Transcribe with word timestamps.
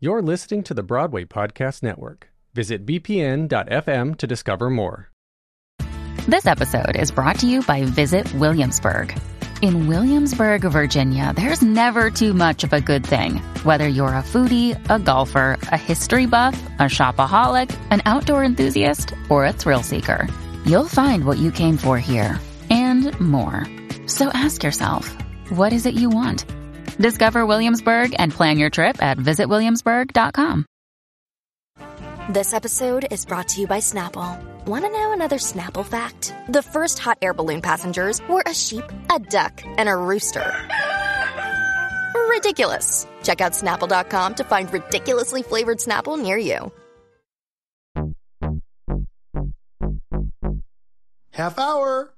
You're 0.00 0.22
listening 0.22 0.62
to 0.62 0.74
the 0.74 0.84
Broadway 0.84 1.24
Podcast 1.24 1.82
Network. 1.82 2.28
Visit 2.54 2.86
bpn.fm 2.86 4.16
to 4.18 4.26
discover 4.28 4.70
more. 4.70 5.10
This 6.28 6.46
episode 6.46 6.94
is 6.94 7.10
brought 7.10 7.40
to 7.40 7.48
you 7.48 7.62
by 7.62 7.82
Visit 7.82 8.32
Williamsburg. 8.34 9.18
In 9.60 9.88
Williamsburg, 9.88 10.60
Virginia, 10.60 11.32
there's 11.34 11.62
never 11.62 12.12
too 12.12 12.32
much 12.32 12.62
of 12.62 12.72
a 12.72 12.80
good 12.80 13.04
thing. 13.04 13.38
Whether 13.64 13.88
you're 13.88 14.14
a 14.14 14.22
foodie, 14.22 14.78
a 14.88 15.00
golfer, 15.00 15.58
a 15.72 15.76
history 15.76 16.26
buff, 16.26 16.56
a 16.78 16.84
shopaholic, 16.84 17.76
an 17.90 18.02
outdoor 18.04 18.44
enthusiast, 18.44 19.14
or 19.28 19.46
a 19.46 19.52
thrill 19.52 19.82
seeker, 19.82 20.28
you'll 20.64 20.86
find 20.86 21.24
what 21.24 21.38
you 21.38 21.50
came 21.50 21.76
for 21.76 21.98
here 21.98 22.38
and 22.70 23.18
more. 23.18 23.66
So 24.06 24.28
ask 24.28 24.62
yourself, 24.62 25.12
what 25.48 25.72
is 25.72 25.86
it 25.86 25.94
you 25.94 26.08
want? 26.08 26.44
Discover 26.98 27.46
Williamsburg 27.46 28.14
and 28.18 28.32
plan 28.32 28.58
your 28.58 28.70
trip 28.70 29.02
at 29.02 29.18
visitwilliamsburg.com. 29.18 30.66
This 32.28 32.52
episode 32.52 33.06
is 33.10 33.24
brought 33.24 33.48
to 33.48 33.60
you 33.62 33.66
by 33.66 33.78
Snapple. 33.78 34.38
Want 34.66 34.84
to 34.84 34.90
know 34.90 35.12
another 35.12 35.38
Snapple 35.38 35.86
fact? 35.86 36.34
The 36.48 36.62
first 36.62 36.98
hot 36.98 37.16
air 37.22 37.32
balloon 37.32 37.62
passengers 37.62 38.20
were 38.28 38.42
a 38.44 38.52
sheep, 38.52 38.84
a 39.10 39.18
duck, 39.18 39.62
and 39.64 39.88
a 39.88 39.96
rooster. 39.96 40.52
Ridiculous. 42.28 43.06
Check 43.22 43.40
out 43.40 43.52
snapple.com 43.52 44.34
to 44.34 44.44
find 44.44 44.70
ridiculously 44.72 45.42
flavored 45.42 45.78
Snapple 45.78 46.20
near 46.20 46.36
you. 46.36 46.70
Half 51.32 51.58
hour. 51.58 52.12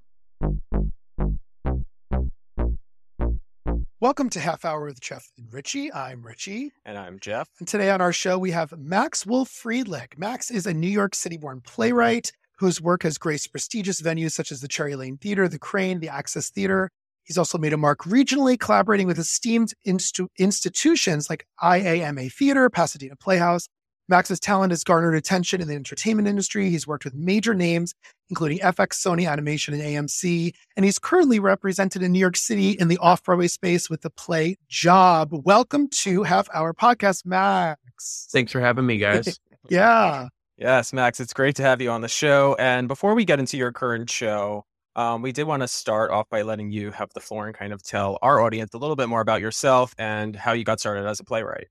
Welcome 4.01 4.31
to 4.31 4.41
Half 4.41 4.65
Hour 4.65 4.87
with 4.87 4.99
Jeff 4.99 5.31
and 5.37 5.53
Richie. 5.53 5.93
I'm 5.93 6.23
Richie. 6.23 6.73
And 6.87 6.97
I'm 6.97 7.19
Jeff. 7.19 7.51
And 7.59 7.69
today 7.69 7.91
on 7.91 8.01
our 8.01 8.15
show, 8.15 8.39
we 8.39 8.51
have 8.51 8.73
Max 8.79 9.27
Wolf 9.27 9.51
Friedlich. 9.51 10.17
Max 10.17 10.51
is 10.51 10.67
a 10.67 10.73
New 10.73 10.89
York 10.89 11.15
City 11.15 11.37
born 11.37 11.61
playwright 11.61 12.33
whose 12.57 12.81
work 12.81 13.03
has 13.03 13.19
graced 13.19 13.51
prestigious 13.51 14.01
venues 14.01 14.33
such 14.33 14.53
as 14.53 14.63
the 14.63 14.69
Cherry 14.69 14.97
Lane 14.97 15.19
Theater, 15.19 15.49
the 15.49 15.59
Crane, 15.59 16.01
the 16.01 16.09
Access 16.09 16.49
Theater. 16.49 16.91
He's 17.25 17.37
also 17.37 17.59
made 17.59 17.75
a 17.75 17.77
mark 17.77 18.05
regionally, 18.05 18.59
collaborating 18.59 19.07
with 19.07 19.19
esteemed 19.19 19.75
instu- 19.87 20.29
institutions 20.39 21.29
like 21.29 21.47
IAMA 21.63 22.33
Theater, 22.33 22.71
Pasadena 22.71 23.17
Playhouse, 23.17 23.69
Max's 24.11 24.41
talent 24.41 24.73
has 24.73 24.83
garnered 24.83 25.15
attention 25.15 25.61
in 25.61 25.69
the 25.69 25.75
entertainment 25.75 26.27
industry. 26.27 26.69
He's 26.69 26.87
worked 26.87 27.05
with 27.05 27.15
major 27.15 27.55
names, 27.55 27.95
including 28.29 28.59
FX, 28.59 28.95
Sony 28.95 29.31
Animation, 29.31 29.73
and 29.73 29.83
AMC. 29.83 30.53
And 30.77 30.85
he's 30.85 30.99
currently 30.99 31.39
represented 31.39 32.03
in 32.03 32.11
New 32.11 32.19
York 32.19 32.37
City 32.37 32.73
in 32.73 32.89
the 32.89 32.99
off 32.99 33.23
Broadway 33.23 33.47
space 33.47 33.89
with 33.89 34.03
the 34.03 34.11
play 34.11 34.59
Job. 34.69 35.31
Welcome 35.33 35.89
to 36.03 36.25
Half 36.25 36.49
Hour 36.53 36.75
Podcast, 36.75 37.25
Max. 37.25 38.29
Thanks 38.33 38.51
for 38.51 38.61
having 38.61 38.85
me, 38.85 38.99
guys. 38.99 39.39
yeah. 39.71 40.29
Yes, 40.59 40.93
Max, 40.93 41.21
it's 41.21 41.33
great 41.33 41.55
to 41.57 41.63
have 41.63 41.81
you 41.81 41.91
on 41.91 42.01
the 42.01 42.09
show. 42.09 42.57
And 42.59 42.89
before 42.89 43.15
we 43.15 43.25
get 43.25 43.39
into 43.39 43.57
your 43.57 43.71
current 43.73 44.11
show, 44.11 44.67
um, 44.97 45.23
we 45.23 45.31
did 45.31 45.45
want 45.45 45.63
to 45.63 45.69
start 45.69 46.11
off 46.11 46.29
by 46.29 46.43
letting 46.43 46.73
you 46.73 46.91
have 46.91 47.11
the 47.15 47.21
floor 47.21 47.47
and 47.47 47.57
kind 47.57 47.73
of 47.73 47.81
tell 47.83 48.19
our 48.23 48.41
audience 48.41 48.75
a 48.75 48.79
little 48.79 48.97
bit 48.97 49.09
more 49.09 49.21
about 49.21 49.41
yourself 49.41 49.95
and 49.99 50.35
how 50.35 50.53
you 50.53 50.65
got 50.65 50.81
started 50.81 51.07
as 51.07 51.21
a 51.21 51.25
playwright. 51.25 51.69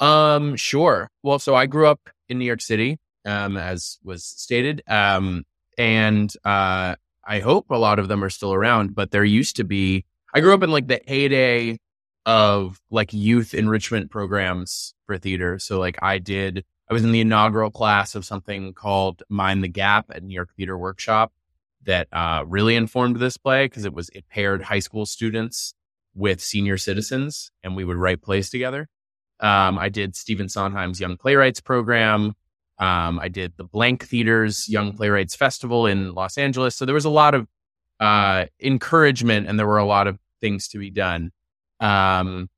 Um, 0.00 0.56
sure. 0.56 1.10
Well, 1.22 1.38
so 1.38 1.54
I 1.54 1.66
grew 1.66 1.86
up 1.86 2.08
in 2.28 2.38
New 2.38 2.44
York 2.44 2.60
City, 2.60 2.98
um, 3.24 3.56
as 3.56 3.98
was 4.02 4.24
stated. 4.24 4.82
Um, 4.86 5.44
and 5.76 6.32
uh, 6.44 6.96
I 7.26 7.40
hope 7.40 7.70
a 7.70 7.76
lot 7.76 7.98
of 7.98 8.08
them 8.08 8.24
are 8.24 8.30
still 8.30 8.52
around, 8.52 8.94
but 8.94 9.10
there 9.10 9.24
used 9.24 9.56
to 9.56 9.64
be, 9.64 10.04
I 10.34 10.40
grew 10.40 10.54
up 10.54 10.62
in 10.62 10.70
like 10.70 10.88
the 10.88 11.00
heyday 11.06 11.78
of 12.26 12.80
like 12.90 13.12
youth 13.12 13.54
enrichment 13.54 14.10
programs 14.10 14.94
for 15.06 15.18
theater. 15.18 15.58
So 15.58 15.78
like 15.78 15.98
I 16.02 16.18
did, 16.18 16.64
I 16.90 16.92
was 16.92 17.04
in 17.04 17.12
the 17.12 17.20
inaugural 17.20 17.70
class 17.70 18.14
of 18.14 18.24
something 18.24 18.72
called 18.74 19.22
Mind 19.28 19.62
the 19.62 19.68
Gap 19.68 20.06
at 20.10 20.22
New 20.22 20.34
York 20.34 20.50
Theater 20.56 20.76
Workshop 20.76 21.32
that 21.84 22.08
uh, 22.12 22.44
really 22.46 22.76
informed 22.76 23.16
this 23.16 23.36
play 23.36 23.66
because 23.66 23.84
it 23.84 23.94
was, 23.94 24.10
it 24.10 24.28
paired 24.28 24.62
high 24.62 24.78
school 24.80 25.06
students 25.06 25.74
with 26.14 26.40
senior 26.40 26.76
citizens 26.76 27.50
and 27.62 27.76
we 27.76 27.84
would 27.84 27.96
write 27.96 28.20
plays 28.20 28.50
together. 28.50 28.88
Um, 29.40 29.78
I 29.78 29.88
did 29.88 30.16
Stephen 30.16 30.48
Sondheim's 30.48 31.00
Young 31.00 31.16
Playwrights 31.16 31.60
program. 31.60 32.34
Um, 32.78 33.18
I 33.18 33.28
did 33.28 33.54
the 33.56 33.64
Blank 33.64 34.04
Theater's 34.04 34.68
Young 34.68 34.92
Playwrights 34.92 35.34
Festival 35.34 35.86
in 35.86 36.14
Los 36.14 36.38
Angeles. 36.38 36.76
So 36.76 36.84
there 36.84 36.94
was 36.94 37.04
a 37.04 37.10
lot 37.10 37.34
of 37.34 37.46
uh, 38.00 38.46
encouragement 38.60 39.48
and 39.48 39.58
there 39.58 39.66
were 39.66 39.78
a 39.78 39.84
lot 39.84 40.06
of 40.06 40.18
things 40.40 40.68
to 40.68 40.78
be 40.78 40.90
done. 40.90 41.32
Um, 41.80 42.48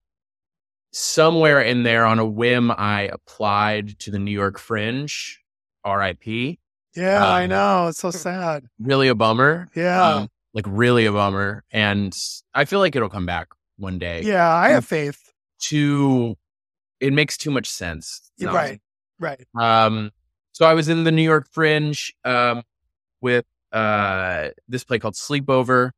somewhere 0.93 1.63
in 1.63 1.83
there 1.83 2.05
on 2.05 2.19
a 2.19 2.27
whim, 2.27 2.71
I 2.71 3.03
applied 3.13 3.99
to 4.01 4.11
the 4.11 4.19
New 4.19 4.31
York 4.33 4.59
Fringe, 4.59 5.41
RIP. 5.87 6.59
Yeah, 6.97 7.25
um, 7.25 7.33
I 7.33 7.47
know. 7.47 7.89
It's 7.89 7.99
so 7.99 8.11
sad. 8.11 8.65
Really 8.79 9.09
a 9.09 9.15
bummer. 9.15 9.69
Yeah. 9.75 10.15
Um, 10.15 10.29
like 10.53 10.67
really 10.69 11.07
a 11.07 11.13
bummer. 11.13 11.65
And 11.71 12.17
I 12.55 12.65
feel 12.65 12.81
like 12.81 12.97
it'll 12.97 13.09
come 13.09 13.27
back 13.27 13.49
one 13.77 13.99
day. 13.99 14.23
Yeah, 14.23 14.49
I 14.53 14.71
have 14.71 14.85
faith. 14.85 15.33
To 15.65 16.37
it 17.01 17.13
makes 17.13 17.37
too 17.37 17.51
much 17.51 17.69
sense. 17.69 18.31
Right. 18.55 18.81
Right. 19.19 19.47
Um, 19.59 20.11
so 20.53 20.67
I 20.67 20.75
was 20.75 20.89
in 20.89 21.05
the 21.05 21.13
New 21.13 21.23
York 21.23 21.49
Fringe 21.51 22.13
um, 22.25 22.63
with 23.21 23.45
uh, 23.73 24.49
this 24.69 24.85
play 24.85 24.99
called 24.99 25.15
Sleepover 25.15 25.91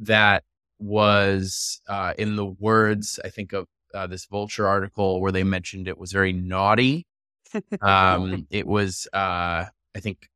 that 0.00 0.44
was 0.78 1.80
uh, 1.88 2.14
in 2.18 2.36
the 2.36 2.46
words, 2.46 3.18
I 3.24 3.28
think, 3.28 3.52
of 3.52 3.66
uh, 3.94 4.06
this 4.06 4.26
Vulture 4.26 4.66
article 4.66 5.20
where 5.20 5.32
they 5.32 5.44
mentioned 5.44 5.88
it 5.88 5.98
was 5.98 6.12
very 6.12 6.32
naughty. 6.32 7.06
Um, 7.80 8.46
it 8.50 8.66
was, 8.66 9.08
uh, 9.12 9.66
I 9.94 10.00
think, 10.00 10.28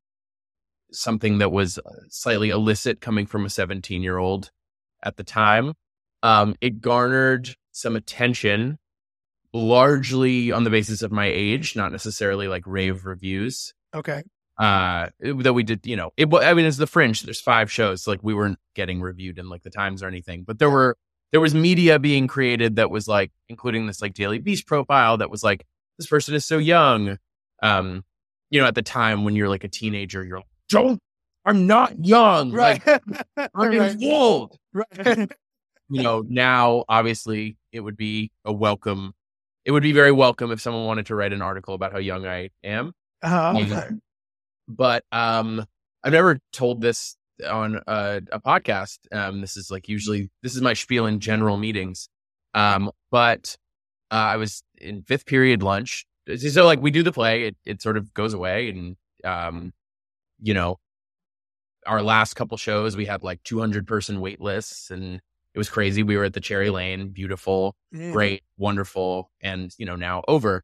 something 0.93 1.39
that 1.39 1.51
was 1.51 1.79
uh, 1.79 1.91
slightly 2.09 2.51
illicit 2.51 3.01
coming 3.01 3.27
from 3.27 3.45
a 3.45 3.51
17 3.51 4.03
year 4.03 4.19
old 4.19 4.51
at 5.03 5.17
the 5.17 5.25
time. 5.25 5.75
Um, 6.23 6.55
it 6.61 6.81
garnered 6.81 7.55
some 7.73 7.97
attention 7.97 8.79
largely 9.53 10.53
on 10.53 10.65
the 10.65 10.71
basis 10.71 11.03
of 11.03 11.13
my 11.13 11.27
age, 11.27 11.77
not 11.77 11.93
necessarily 11.93 12.49
like 12.49 12.65
rave 12.67 13.05
reviews. 13.05 13.75
Okay. 13.95 14.23
Uh, 14.59 15.09
that 15.21 15.55
we 15.55 15.63
did, 15.63 15.87
you 15.87 15.97
know, 15.97 16.11
it, 16.17 16.29
I 16.35 16.53
mean, 16.53 16.67
it's 16.67 16.77
the 16.79 16.87
fringe. 16.87 17.23
There's 17.23 17.41
five 17.41 17.71
shows. 17.71 18.07
Like 18.07 18.21
we 18.23 18.35
weren't 18.35 18.59
getting 18.75 19.01
reviewed 19.01 19.39
in 19.39 19.49
like 19.49 19.63
the 19.63 19.71
Times 19.71 20.03
or 20.03 20.09
anything, 20.09 20.43
but 20.45 20.59
there 20.59 20.71
were, 20.71 20.97
there 21.31 21.41
was 21.41 21.55
media 21.55 21.99
being 21.99 22.27
created 22.27 22.77
that 22.77 22.91
was 22.91 23.07
like, 23.07 23.31
including 23.49 23.87
this 23.87 24.03
like 24.03 24.15
Daily 24.15 24.39
Beast 24.39 24.67
profile 24.67 25.19
that 25.19 25.31
was 25.31 25.43
like, 25.43 25.65
this 25.99 26.07
person 26.07 26.35
is 26.35 26.45
so 26.45 26.59
young. 26.59 27.19
Um, 27.63 28.05
you 28.51 28.61
know, 28.61 28.67
at 28.67 28.75
the 28.75 28.83
time 28.83 29.25
when 29.25 29.37
you're 29.37 29.49
like 29.49 29.65
a 29.65 29.69
teenager, 29.69 30.25
you're 30.25 30.39
like, 30.39 30.47
don't, 30.69 30.99
I'm 31.45 31.67
not 31.67 32.05
young. 32.05 32.51
Right. 32.53 32.85
Like, 32.87 33.03
I'm 33.37 33.51
right. 33.79 33.97
old. 34.03 34.57
Right. 34.73 35.31
you 35.89 36.03
know, 36.03 36.23
now 36.27 36.85
obviously 36.89 37.57
it 37.73 37.81
would 37.81 37.97
be 37.97 38.31
a 38.45 38.53
welcome 38.53 39.15
it 39.69 39.73
would 39.73 39.83
be 39.83 39.93
very 39.93 40.13
welcome 40.13 40.51
if 40.51 40.63
someone 40.63 40.87
wanted 40.87 41.05
to 41.05 41.15
write 41.15 41.35
an 41.35 41.43
article 41.43 41.75
about 41.75 41.93
how 41.93 41.99
young 41.99 42.27
I 42.27 42.49
am. 42.65 42.95
Uh-huh. 43.23 43.55
Um, 43.59 44.01
but 44.67 45.05
um, 45.13 45.63
I've 46.03 46.13
never 46.13 46.39
told 46.55 46.81
this 46.81 47.19
on 47.47 47.79
a, 47.87 48.23
a 48.33 48.41
podcast. 48.41 48.97
Um, 49.13 49.43
this 49.43 49.59
is 49.59 49.71
like 49.71 49.87
usually 49.87 50.31
this 50.43 50.57
is 50.57 50.63
my 50.63 50.73
spiel 50.73 51.05
in 51.05 51.21
general 51.21 51.59
meetings. 51.59 52.09
Um, 52.55 52.91
but 53.11 53.59
uh, 54.11 54.15
I 54.15 54.37
was 54.39 54.63
in 54.79 55.03
fifth 55.03 55.27
period 55.27 55.63
lunch. 55.63 56.07
So 56.39 56.65
like 56.65 56.81
we 56.81 56.91
do 56.91 57.03
the 57.03 57.13
play, 57.13 57.45
it 57.45 57.57
it 57.67 57.83
sort 57.83 57.99
of 57.99 58.15
goes 58.15 58.33
away, 58.33 58.71
and 58.71 58.97
um, 59.23 59.75
you 60.41 60.55
know, 60.55 60.79
our 61.87 62.03
last 62.03 62.37
couple 62.37 62.57
shows 62.57 62.97
we 62.97 63.05
had 63.05 63.23
like 63.23 63.43
200 63.43 63.87
person 63.87 64.23
wait 64.23 64.41
lists, 64.41 64.91
and 64.91 65.21
it 65.59 65.67
was 65.67 65.69
crazy. 65.69 66.05
We 66.05 66.17
were 66.17 66.23
at 66.23 66.35
the 66.35 66.41
Cherry 66.41 66.71
Lane, 66.71 67.09
beautiful, 67.09 67.75
mm. 67.93 68.13
great, 68.13 68.45
wonderful, 68.59 69.29
and 69.41 69.75
you 69.77 69.87
know 69.87 69.97
now 69.97 70.23
over. 70.29 70.63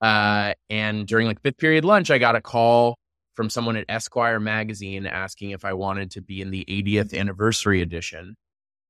Uh, 0.00 0.54
and 0.70 1.06
during 1.06 1.26
like 1.26 1.42
fifth 1.42 1.58
period 1.58 1.84
lunch, 1.84 2.10
I 2.10 2.16
got 2.16 2.34
a 2.34 2.40
call 2.40 2.96
from 3.34 3.50
someone 3.50 3.76
at 3.76 3.84
Esquire 3.90 4.40
magazine 4.40 5.04
asking 5.04 5.50
if 5.50 5.66
I 5.66 5.74
wanted 5.74 6.12
to 6.12 6.22
be 6.22 6.40
in 6.40 6.50
the 6.50 6.64
80th 6.66 7.12
anniversary 7.12 7.82
edition. 7.82 8.36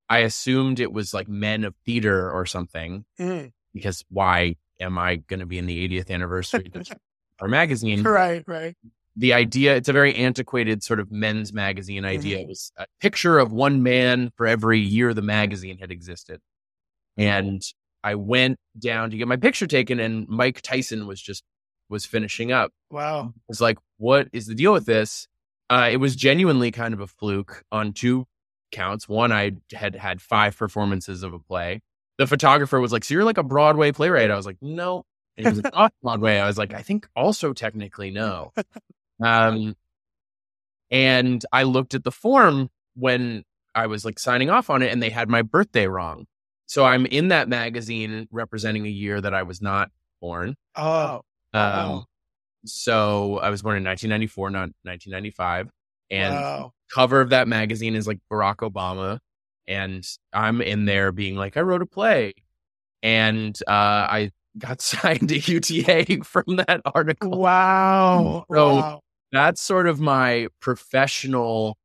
I 0.08 0.18
assumed 0.18 0.78
it 0.78 0.92
was 0.92 1.12
like 1.12 1.26
Men 1.26 1.64
of 1.64 1.74
Theater 1.84 2.30
or 2.30 2.46
something 2.46 3.04
mm. 3.18 3.50
because 3.74 4.04
why 4.10 4.54
am 4.78 4.96
I 4.96 5.16
going 5.16 5.40
to 5.40 5.46
be 5.46 5.58
in 5.58 5.66
the 5.66 5.88
80th 5.88 6.08
anniversary 6.14 6.66
edition 6.66 6.98
our 7.40 7.48
magazine? 7.48 8.04
Right, 8.04 8.44
right 8.46 8.76
the 9.16 9.32
idea 9.32 9.76
it's 9.76 9.88
a 9.88 9.92
very 9.92 10.14
antiquated 10.14 10.82
sort 10.82 11.00
of 11.00 11.10
men's 11.10 11.52
magazine 11.52 12.04
idea. 12.04 12.36
Mm-hmm. 12.38 12.44
it 12.44 12.48
was 12.48 12.72
a 12.76 12.86
picture 13.00 13.38
of 13.38 13.52
one 13.52 13.82
man 13.82 14.32
for 14.36 14.46
every 14.46 14.80
year 14.80 15.12
the 15.12 15.22
magazine 15.22 15.78
had 15.78 15.90
existed. 15.90 16.40
And 17.16 17.62
i 18.04 18.14
went 18.14 18.58
down 18.78 19.10
to 19.10 19.16
get 19.16 19.28
my 19.28 19.36
picture 19.36 19.66
taken 19.66 20.00
and 20.00 20.26
mike 20.28 20.60
tyson 20.60 21.06
was 21.06 21.20
just 21.20 21.44
was 21.88 22.06
finishing 22.06 22.52
up. 22.52 22.72
Wow. 22.90 23.34
It's 23.48 23.60
like 23.60 23.78
what 23.98 24.28
is 24.32 24.46
the 24.46 24.54
deal 24.54 24.72
with 24.72 24.86
this? 24.86 25.28
Uh, 25.68 25.88
it 25.90 25.98
was 25.98 26.16
genuinely 26.16 26.70
kind 26.70 26.92
of 26.92 27.00
a 27.00 27.06
fluke 27.06 27.64
on 27.70 27.92
two 27.92 28.26
counts. 28.72 29.08
One 29.08 29.30
i 29.30 29.52
had 29.72 29.94
had 29.94 30.22
five 30.22 30.56
performances 30.56 31.22
of 31.22 31.34
a 31.34 31.38
play. 31.38 31.82
The 32.18 32.26
photographer 32.26 32.80
was 32.80 32.92
like 32.92 33.04
so 33.04 33.14
you're 33.14 33.24
like 33.24 33.38
a 33.38 33.42
broadway 33.42 33.92
playwright? 33.92 34.30
I 34.30 34.36
was 34.36 34.46
like 34.46 34.58
no. 34.62 35.04
And 35.36 35.46
he 35.46 35.50
was 35.50 35.64
like, 35.64 35.72
off 35.76 35.92
Broadway. 36.02 36.38
I 36.38 36.46
was 36.46 36.58
like, 36.58 36.74
I 36.74 36.82
think 36.82 37.08
also 37.16 37.52
technically 37.52 38.10
no. 38.10 38.52
Um, 39.20 39.74
and 40.90 41.44
I 41.52 41.62
looked 41.62 41.94
at 41.94 42.04
the 42.04 42.10
form 42.12 42.68
when 42.94 43.44
I 43.74 43.86
was 43.86 44.04
like 44.04 44.18
signing 44.18 44.50
off 44.50 44.68
on 44.70 44.82
it 44.82 44.92
and 44.92 45.02
they 45.02 45.10
had 45.10 45.28
my 45.28 45.42
birthday 45.42 45.86
wrong. 45.86 46.26
So 46.66 46.84
I'm 46.84 47.06
in 47.06 47.28
that 47.28 47.48
magazine 47.48 48.28
representing 48.30 48.86
a 48.86 48.90
year 48.90 49.20
that 49.20 49.34
I 49.34 49.42
was 49.42 49.60
not 49.62 49.90
born. 50.20 50.54
Oh, 50.76 51.22
Um, 51.52 51.62
Wow. 51.62 52.04
so 52.64 53.38
I 53.38 53.50
was 53.50 53.62
born 53.62 53.76
in 53.76 53.84
1994, 53.84 54.50
not 54.50 54.70
1995. 54.82 55.70
And 56.10 56.34
wow. 56.34 56.72
cover 56.94 57.20
of 57.20 57.30
that 57.30 57.48
magazine 57.48 57.94
is 57.94 58.06
like 58.06 58.18
Barack 58.30 58.56
Obama. 58.56 59.18
And 59.66 60.04
I'm 60.32 60.60
in 60.60 60.84
there 60.84 61.12
being 61.12 61.36
like, 61.36 61.56
I 61.56 61.60
wrote 61.60 61.82
a 61.82 61.86
play. 61.86 62.34
And 63.02 63.58
uh, 63.66 63.70
I 63.70 64.30
got 64.58 64.80
signed 64.82 65.28
to 65.28 65.38
UTA 65.38 66.24
from 66.24 66.56
that 66.56 66.80
article. 66.84 67.38
Wow. 67.38 68.44
So- 68.52 68.74
wow. 68.76 69.00
That's 69.32 69.62
sort 69.62 69.86
of 69.86 69.98
my 69.98 70.48
professional 70.60 71.78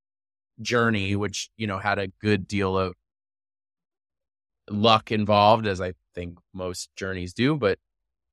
journey, 0.62 1.16
which, 1.16 1.50
you 1.56 1.66
know, 1.66 1.78
had 1.78 1.98
a 1.98 2.10
good 2.20 2.46
deal 2.46 2.78
of 2.78 2.94
luck 4.70 5.12
involved, 5.12 5.66
as 5.66 5.80
I 5.80 5.94
think 6.14 6.38
most 6.54 6.90
journeys 6.98 7.34
do, 7.34 7.56
but 7.56 7.80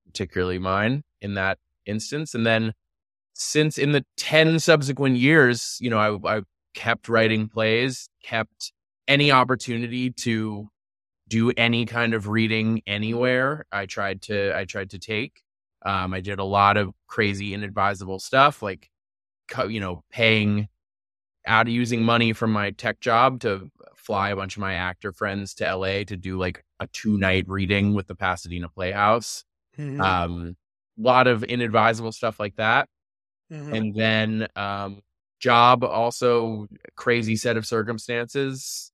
particularly 0.06 0.58
mine 0.58 1.04
in 1.20 1.34
that 1.34 1.58
instance. 1.86 2.34
And 2.34 2.44
then 2.44 2.72
since 3.34 3.78
in 3.78 3.92
the 3.92 4.04
10 4.16 4.58
subsequent 4.58 5.16
years, 5.16 5.78
you 5.80 5.90
know, 5.90 5.98
I, 6.24 6.38
I 6.38 6.42
kept 6.74 7.08
writing 7.08 7.48
plays, 7.48 8.08
kept 8.22 8.72
any 9.06 9.30
opportunity 9.30 10.10
to 10.10 10.68
do 11.28 11.50
any 11.56 11.86
kind 11.86 12.14
of 12.14 12.28
reading 12.28 12.82
anywhere. 12.86 13.66
I 13.72 13.86
tried 13.86 14.22
to, 14.22 14.56
I 14.56 14.64
tried 14.64 14.90
to 14.90 14.98
take. 14.98 15.42
Um, 15.84 16.14
I 16.14 16.20
did 16.20 16.38
a 16.38 16.44
lot 16.44 16.76
of 16.76 16.92
crazy, 17.08 17.52
inadvisable 17.54 18.20
stuff, 18.20 18.62
like, 18.62 18.90
you 19.68 19.80
know, 19.80 20.02
paying 20.10 20.68
out 21.46 21.68
using 21.68 22.02
money 22.02 22.32
from 22.32 22.52
my 22.52 22.70
tech 22.72 23.00
job 23.00 23.40
to 23.40 23.70
fly 23.96 24.30
a 24.30 24.36
bunch 24.36 24.56
of 24.56 24.60
my 24.60 24.74
actor 24.74 25.12
friends 25.12 25.54
to 25.54 25.64
LA 25.76 26.04
to 26.04 26.16
do 26.16 26.38
like 26.38 26.64
a 26.80 26.86
two 26.88 27.18
night 27.18 27.44
reading 27.48 27.94
with 27.94 28.06
the 28.08 28.14
Pasadena 28.14 28.68
Playhouse. 28.68 29.44
Mhm. 29.78 30.00
Um, 30.00 30.56
a 30.98 31.02
lot 31.02 31.26
of 31.26 31.44
inadvisable 31.44 32.12
stuff 32.12 32.40
like 32.40 32.56
that. 32.56 32.88
Mhm. 33.52 33.76
And 33.78 33.94
then, 33.94 34.48
um, 34.56 35.02
job 35.40 35.84
also 35.84 36.68
crazy 36.96 37.36
set 37.36 37.56
of 37.58 37.66
circumstances 37.66 38.92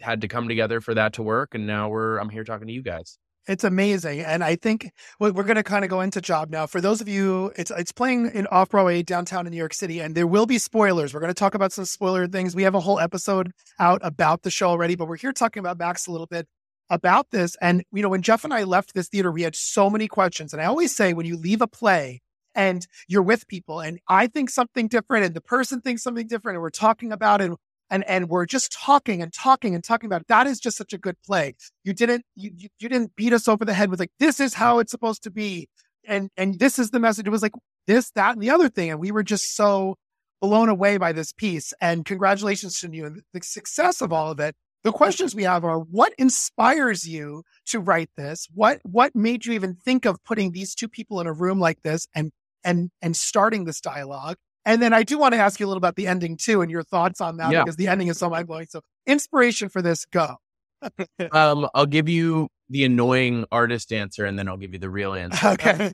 had 0.00 0.20
to 0.22 0.28
come 0.28 0.48
together 0.48 0.80
for 0.80 0.94
that 0.94 1.14
to 1.14 1.22
work. 1.22 1.54
And 1.54 1.66
now 1.66 1.88
we're, 1.88 2.18
I'm 2.18 2.30
here 2.30 2.44
talking 2.44 2.66
to 2.66 2.72
you 2.72 2.82
guys. 2.82 3.18
It's 3.48 3.64
amazing, 3.64 4.20
and 4.20 4.44
I 4.44 4.54
think 4.54 4.90
we- 5.18 5.30
we're 5.30 5.44
going 5.44 5.56
to 5.56 5.62
kind 5.62 5.82
of 5.82 5.88
go 5.90 6.02
into 6.02 6.20
Job 6.20 6.50
now. 6.50 6.66
For 6.66 6.80
those 6.80 7.00
of 7.00 7.08
you, 7.08 7.52
it's 7.56 7.70
it's 7.70 7.90
playing 7.90 8.30
in 8.34 8.46
off 8.48 8.68
Broadway 8.68 9.02
downtown 9.02 9.46
in 9.46 9.50
New 9.50 9.56
York 9.56 9.72
City, 9.72 9.98
and 9.98 10.14
there 10.14 10.26
will 10.26 10.44
be 10.44 10.58
spoilers. 10.58 11.14
We're 11.14 11.20
going 11.20 11.30
to 11.30 11.34
talk 11.34 11.54
about 11.54 11.72
some 11.72 11.86
spoiler 11.86 12.28
things. 12.28 12.54
We 12.54 12.64
have 12.64 12.74
a 12.74 12.80
whole 12.80 13.00
episode 13.00 13.52
out 13.78 14.00
about 14.04 14.42
the 14.42 14.50
show 14.50 14.68
already, 14.68 14.94
but 14.94 15.08
we're 15.08 15.16
here 15.16 15.32
talking 15.32 15.60
about 15.60 15.78
Max 15.78 16.06
a 16.06 16.12
little 16.12 16.26
bit 16.26 16.46
about 16.90 17.30
this. 17.30 17.56
And 17.62 17.82
you 17.92 18.02
know, 18.02 18.10
when 18.10 18.22
Jeff 18.22 18.44
and 18.44 18.52
I 18.52 18.64
left 18.64 18.92
this 18.92 19.08
theater, 19.08 19.32
we 19.32 19.42
had 19.42 19.56
so 19.56 19.88
many 19.88 20.06
questions. 20.06 20.52
And 20.52 20.60
I 20.60 20.66
always 20.66 20.94
say, 20.94 21.14
when 21.14 21.26
you 21.26 21.38
leave 21.38 21.62
a 21.62 21.66
play 21.66 22.20
and 22.54 22.86
you're 23.08 23.22
with 23.22 23.48
people, 23.48 23.80
and 23.80 24.00
I 24.06 24.26
think 24.26 24.50
something 24.50 24.86
different, 24.86 25.24
and 25.24 25.34
the 25.34 25.40
person 25.40 25.80
thinks 25.80 26.02
something 26.02 26.26
different, 26.26 26.56
and 26.56 26.62
we're 26.62 26.70
talking 26.70 27.10
about 27.10 27.40
it, 27.40 27.46
and 27.46 27.56
and 27.90 28.04
and 28.04 28.28
we're 28.28 28.46
just 28.46 28.72
talking 28.72 29.20
and 29.22 29.32
talking 29.32 29.74
and 29.74 29.82
talking 29.84 30.06
about 30.06 30.22
it. 30.22 30.28
That 30.28 30.46
is 30.46 30.60
just 30.60 30.76
such 30.76 30.92
a 30.92 30.98
good 30.98 31.16
play. 31.24 31.54
You 31.84 31.92
didn't 31.92 32.24
you 32.36 32.50
you, 32.56 32.68
you 32.78 32.88
didn't 32.88 33.16
beat 33.16 33.32
us 33.32 33.48
over 33.48 33.64
the 33.64 33.74
head 33.74 33.90
with 33.90 34.00
like 34.00 34.12
this 34.18 34.40
is 34.40 34.54
how 34.54 34.78
it's 34.78 34.90
supposed 34.90 35.22
to 35.24 35.30
be, 35.30 35.68
and 36.06 36.30
and 36.36 36.58
this 36.58 36.78
is 36.78 36.90
the 36.90 37.00
message. 37.00 37.26
It 37.26 37.30
was 37.30 37.42
like 37.42 37.52
this, 37.86 38.10
that, 38.12 38.34
and 38.34 38.42
the 38.42 38.50
other 38.50 38.68
thing, 38.68 38.90
and 38.90 39.00
we 39.00 39.10
were 39.10 39.22
just 39.22 39.56
so 39.56 39.96
blown 40.40 40.68
away 40.68 40.96
by 40.96 41.12
this 41.12 41.32
piece. 41.32 41.74
And 41.80 42.04
congratulations 42.04 42.80
to 42.80 42.90
you 42.92 43.06
and 43.06 43.22
the 43.32 43.40
success 43.42 44.00
of 44.00 44.12
all 44.12 44.30
of 44.30 44.40
it. 44.40 44.54
The 44.82 44.92
questions 44.92 45.34
we 45.34 45.42
have 45.42 45.64
are: 45.64 45.78
What 45.78 46.14
inspires 46.16 47.06
you 47.06 47.42
to 47.66 47.80
write 47.80 48.10
this? 48.16 48.46
What 48.54 48.80
what 48.84 49.14
made 49.14 49.44
you 49.44 49.52
even 49.52 49.74
think 49.74 50.06
of 50.06 50.22
putting 50.24 50.52
these 50.52 50.74
two 50.74 50.88
people 50.88 51.20
in 51.20 51.26
a 51.26 51.32
room 51.32 51.60
like 51.60 51.82
this 51.82 52.06
and 52.14 52.32
and 52.64 52.90
and 53.02 53.16
starting 53.16 53.64
this 53.64 53.80
dialogue? 53.80 54.36
And 54.70 54.80
then 54.80 54.92
I 54.92 55.02
do 55.02 55.18
want 55.18 55.34
to 55.34 55.40
ask 55.40 55.58
you 55.58 55.66
a 55.66 55.68
little 55.68 55.78
about 55.78 55.96
the 55.96 56.06
ending 56.06 56.36
too, 56.36 56.62
and 56.62 56.70
your 56.70 56.84
thoughts 56.84 57.20
on 57.20 57.38
that 57.38 57.50
Yeah. 57.50 57.64
because 57.64 57.74
the 57.74 57.88
ending 57.88 58.06
is 58.06 58.18
so 58.18 58.30
mind 58.30 58.46
blowing. 58.46 58.66
So, 58.70 58.82
inspiration 59.04 59.68
for 59.68 59.82
this, 59.82 60.04
go. 60.04 60.36
Um, 61.32 61.68
I'll 61.74 61.86
give 61.86 62.08
you 62.08 62.48
the 62.68 62.84
annoying 62.84 63.44
artist 63.50 63.92
answer 63.92 64.24
and 64.24 64.38
then 64.38 64.48
I'll 64.48 64.56
give 64.56 64.72
you 64.72 64.78
the 64.78 64.88
real 64.88 65.12
answer. 65.14 65.48
Okay. 65.48 65.92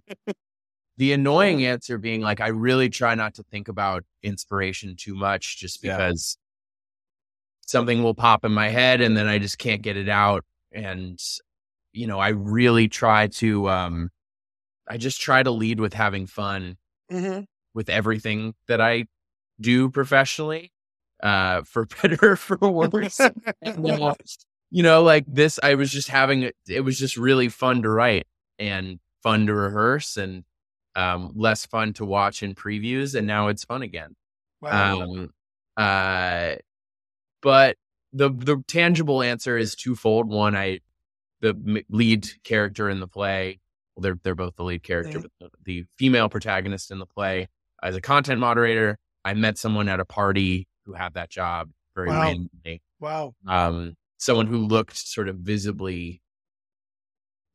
the 0.98 1.12
annoying 1.12 1.64
answer 1.64 1.96
being 1.98 2.20
like 2.20 2.40
I 2.40 2.48
really 2.48 2.88
try 2.90 3.14
not 3.14 3.34
to 3.34 3.42
think 3.42 3.68
about 3.68 4.04
inspiration 4.22 4.94
too 4.96 5.14
much 5.14 5.58
just 5.58 5.82
Yeah. 5.82 5.96
because 5.96 6.36
something 7.66 8.02
will 8.02 8.14
pop 8.14 8.44
in 8.44 8.52
my 8.52 8.68
head 8.68 9.00
and 9.00 9.16
then 9.16 9.26
I 9.26 9.38
just 9.38 9.58
can't 9.58 9.82
get 9.82 9.96
it 9.96 10.08
out 10.08 10.44
and 10.72 11.18
you 11.92 12.06
know 12.06 12.18
I 12.18 12.28
really 12.28 12.88
try 12.88 13.26
to 13.26 13.68
um 13.68 14.10
I 14.88 14.96
just 14.98 15.20
try 15.20 15.42
to 15.42 15.50
lead 15.50 15.80
with 15.80 15.92
having 15.94 16.26
fun 16.26 16.76
hmm 17.10 17.40
with 17.76 17.88
everything 17.90 18.54
that 18.66 18.80
I 18.80 19.04
do 19.60 19.88
professionally 19.88 20.72
uh 21.22 21.62
for 21.62 21.86
better 22.02 22.32
or 22.32 22.36
for 22.36 22.58
worse. 22.58 23.20
And, 23.62 23.88
uh, 23.88 24.14
you 24.70 24.82
know 24.82 25.02
like 25.02 25.24
this 25.28 25.60
I 25.62 25.74
was 25.74 25.92
just 25.92 26.08
having 26.08 26.42
it 26.42 26.56
it 26.68 26.80
was 26.80 26.98
just 26.98 27.16
really 27.16 27.48
fun 27.48 27.82
to 27.82 27.88
write 27.90 28.26
and 28.58 28.98
fun 29.22 29.46
to 29.46 29.54
rehearse 29.54 30.16
and 30.16 30.44
um 30.94 31.32
less 31.36 31.66
fun 31.66 31.92
to 31.94 32.04
watch 32.04 32.42
in 32.42 32.54
previews 32.54 33.14
and 33.14 33.26
now 33.26 33.48
it's 33.48 33.64
fun 33.64 33.82
again. 33.82 34.16
Wow. 34.60 35.02
um 35.02 35.30
uh 35.76 36.56
but 37.42 37.76
the 38.12 38.30
the 38.30 38.62
tangible 38.66 39.22
answer 39.22 39.56
is 39.56 39.74
twofold. 39.74 40.28
One 40.28 40.56
i 40.56 40.80
the 41.40 41.84
lead 41.90 42.26
character 42.44 42.88
in 42.88 43.00
the 43.00 43.06
play 43.08 43.60
well 43.94 44.02
they're 44.02 44.18
they're 44.22 44.34
both 44.34 44.56
the 44.56 44.64
lead 44.64 44.82
character 44.82 45.20
but 45.20 45.30
the, 45.40 45.50
the 45.64 45.84
female 45.96 46.28
protagonist 46.28 46.90
in 46.90 46.98
the 46.98 47.06
play 47.06 47.48
as 47.86 47.96
a 47.96 48.00
content 48.00 48.40
moderator 48.40 48.98
i 49.24 49.32
met 49.34 49.56
someone 49.58 49.88
at 49.88 50.00
a 50.00 50.04
party 50.04 50.66
who 50.84 50.92
had 50.92 51.14
that 51.14 51.30
job 51.30 51.70
very 51.94 52.08
Wow. 52.08 52.20
randomly 52.22 52.82
wow. 53.00 53.34
um 53.46 53.94
someone 54.18 54.46
who 54.46 54.58
looked 54.58 54.96
sort 54.96 55.28
of 55.28 55.36
visibly 55.36 56.20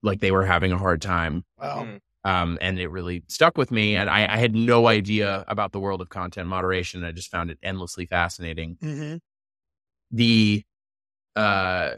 like 0.03 0.19
they 0.19 0.31
were 0.31 0.45
having 0.45 0.71
a 0.71 0.77
hard 0.77 1.01
time 1.01 1.43
Wow. 1.59 1.85
Mm. 1.85 1.99
um, 2.23 2.57
and 2.61 2.79
it 2.79 2.87
really 2.89 3.23
stuck 3.27 3.57
with 3.57 3.71
me. 3.71 3.95
And 3.95 4.09
I, 4.09 4.21
I 4.33 4.37
had 4.37 4.55
no 4.55 4.87
idea 4.87 5.43
about 5.47 5.71
the 5.71 5.79
world 5.79 6.01
of 6.01 6.09
content 6.09 6.47
moderation. 6.47 7.03
I 7.03 7.11
just 7.11 7.29
found 7.31 7.49
it 7.51 7.57
endlessly 7.63 8.05
fascinating. 8.05 8.77
hmm 8.81 9.15
The 10.11 10.63
uh, 11.35 11.91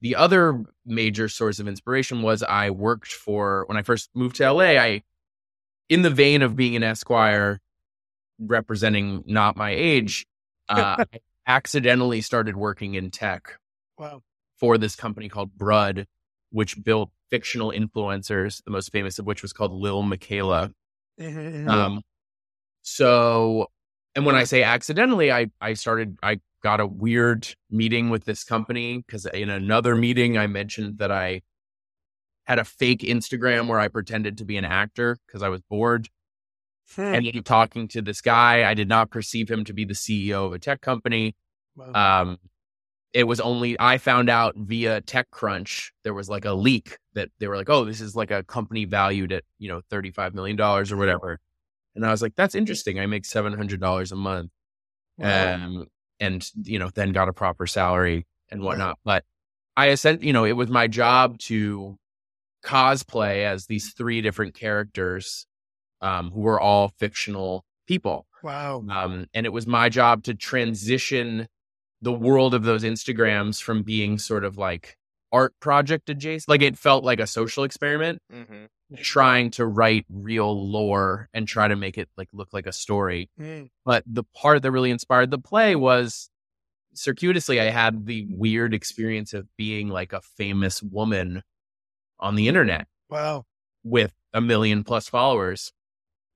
the 0.00 0.14
other 0.16 0.62
major 0.84 1.28
source 1.28 1.58
of 1.58 1.66
inspiration 1.68 2.22
was 2.22 2.42
I 2.42 2.70
worked 2.70 3.12
for 3.12 3.64
when 3.66 3.76
I 3.78 3.82
first 3.82 4.10
moved 4.14 4.36
to 4.36 4.52
LA. 4.52 4.76
I, 4.78 5.02
in 5.88 6.02
the 6.02 6.10
vein 6.10 6.42
of 6.42 6.54
being 6.56 6.76
an 6.76 6.82
Esquire, 6.82 7.60
representing 8.38 9.22
not 9.26 9.56
my 9.56 9.70
age, 9.70 10.26
uh, 10.68 11.04
I 11.12 11.18
accidentally 11.46 12.20
started 12.20 12.56
working 12.56 12.94
in 12.94 13.10
tech 13.10 13.58
Wow. 13.98 14.22
for 14.58 14.78
this 14.78 14.96
company 14.96 15.28
called 15.28 15.56
Brud, 15.56 16.06
which 16.50 16.82
built 16.82 17.10
fictional 17.30 17.70
influencers. 17.72 18.62
The 18.64 18.70
most 18.70 18.92
famous 18.92 19.18
of 19.18 19.26
which 19.26 19.42
was 19.42 19.52
called 19.52 19.72
Lil 19.72 20.02
Miquela. 20.02 20.72
Mhm. 21.20 21.68
Um, 21.68 22.02
so, 22.82 23.68
and 24.14 24.24
when 24.26 24.34
I 24.34 24.44
say 24.44 24.62
accidentally, 24.62 25.32
I, 25.32 25.50
I 25.60 25.74
started, 25.74 26.16
I 26.22 26.40
got 26.62 26.80
a 26.80 26.86
weird 26.86 27.48
meeting 27.70 28.10
with 28.10 28.24
this 28.24 28.44
company 28.44 28.98
because 29.06 29.26
in 29.26 29.50
another 29.50 29.94
meeting, 29.94 30.36
I 30.38 30.46
mentioned 30.46 30.98
that 30.98 31.10
I 31.10 31.42
had 32.44 32.58
a 32.58 32.64
fake 32.64 33.00
Instagram 33.00 33.66
where 33.66 33.80
I 33.80 33.88
pretended 33.88 34.38
to 34.38 34.44
be 34.44 34.56
an 34.56 34.64
actor 34.64 35.18
because 35.26 35.42
I 35.42 35.48
was 35.48 35.60
bored. 35.62 36.08
Hmm. 36.94 37.14
Ended 37.14 37.36
up 37.36 37.44
talking 37.44 37.88
to 37.88 38.02
this 38.02 38.20
guy. 38.20 38.68
I 38.68 38.74
did 38.74 38.88
not 38.88 39.10
perceive 39.10 39.50
him 39.50 39.64
to 39.64 39.72
be 39.72 39.84
the 39.84 39.94
CEO 39.94 40.46
of 40.46 40.52
a 40.52 40.58
tech 40.58 40.80
company. 40.80 41.34
Wow. 41.74 42.22
Um, 42.22 42.38
it 43.12 43.24
was 43.24 43.40
only 43.40 43.76
I 43.80 43.98
found 43.98 44.28
out 44.28 44.54
via 44.56 45.00
TechCrunch 45.00 45.90
there 46.04 46.14
was 46.14 46.28
like 46.28 46.44
a 46.44 46.52
leak 46.52 46.98
that 47.14 47.30
they 47.38 47.48
were 47.48 47.56
like, 47.56 47.70
"Oh, 47.70 47.84
this 47.84 48.00
is 48.00 48.14
like 48.14 48.30
a 48.30 48.42
company 48.44 48.84
valued 48.84 49.32
at 49.32 49.44
you 49.58 49.68
know 49.68 49.80
thirty 49.90 50.10
five 50.10 50.34
million 50.34 50.56
dollars 50.56 50.92
or 50.92 50.96
whatever," 50.96 51.40
and 51.94 52.04
I 52.04 52.10
was 52.10 52.22
like, 52.22 52.34
"That's 52.36 52.54
interesting. 52.54 53.00
I 53.00 53.06
make 53.06 53.24
seven 53.24 53.54
hundred 53.54 53.80
dollars 53.80 54.12
a 54.12 54.16
month." 54.16 54.50
Wow. 55.18 55.54
um, 55.54 55.86
and 56.20 56.46
you 56.62 56.78
know 56.78 56.90
then 56.94 57.12
got 57.12 57.28
a 57.28 57.32
proper 57.32 57.66
salary 57.66 58.26
and 58.50 58.62
whatnot. 58.62 58.98
But 59.04 59.24
I 59.76 59.94
said, 59.94 60.22
you 60.22 60.32
know, 60.32 60.44
it 60.44 60.52
was 60.52 60.68
my 60.68 60.86
job 60.86 61.38
to 61.40 61.96
cosplay 62.64 63.44
as 63.44 63.66
these 63.66 63.92
three 63.92 64.20
different 64.20 64.54
characters 64.54 65.46
um, 66.00 66.30
who 66.30 66.40
were 66.40 66.60
all 66.60 66.88
fictional 66.98 67.64
people, 67.86 68.26
wow. 68.42 68.84
um, 68.90 69.26
and 69.34 69.46
it 69.46 69.52
was 69.52 69.66
my 69.66 69.88
job 69.88 70.22
to 70.24 70.34
transition 70.34 71.46
the 72.02 72.12
world 72.12 72.54
of 72.54 72.62
those 72.64 72.84
Instagrams 72.84 73.62
from 73.62 73.82
being 73.82 74.18
sort 74.18 74.44
of 74.44 74.58
like 74.58 74.96
art 75.32 75.54
project 75.60 76.08
adjacent. 76.10 76.48
Like 76.48 76.62
it 76.62 76.76
felt 76.78 77.04
like 77.04 77.20
a 77.20 77.26
social 77.26 77.64
experiment 77.64 78.20
hmm 78.30 78.66
trying 79.02 79.50
to 79.50 79.66
write 79.66 80.06
real 80.08 80.70
lore 80.70 81.28
and 81.34 81.48
try 81.48 81.66
to 81.66 81.74
make 81.74 81.98
it 81.98 82.08
like 82.16 82.28
look 82.32 82.52
like 82.52 82.66
a 82.66 82.72
story. 82.72 83.28
Mm. 83.40 83.68
But 83.84 84.04
the 84.06 84.22
part 84.34 84.62
that 84.62 84.70
really 84.70 84.92
inspired 84.92 85.30
the 85.30 85.38
play 85.38 85.74
was 85.74 86.30
circuitously, 86.94 87.60
I 87.60 87.70
had 87.70 88.06
the 88.06 88.26
weird 88.30 88.74
experience 88.74 89.34
of 89.34 89.48
being 89.56 89.88
like 89.88 90.12
a 90.12 90.20
famous 90.20 90.82
woman 90.82 91.42
on 92.20 92.36
the 92.36 92.48
internet 92.48 92.86
Wow. 93.10 93.44
with 93.82 94.12
a 94.32 94.40
million 94.40 94.84
plus 94.84 95.08
followers. 95.08 95.72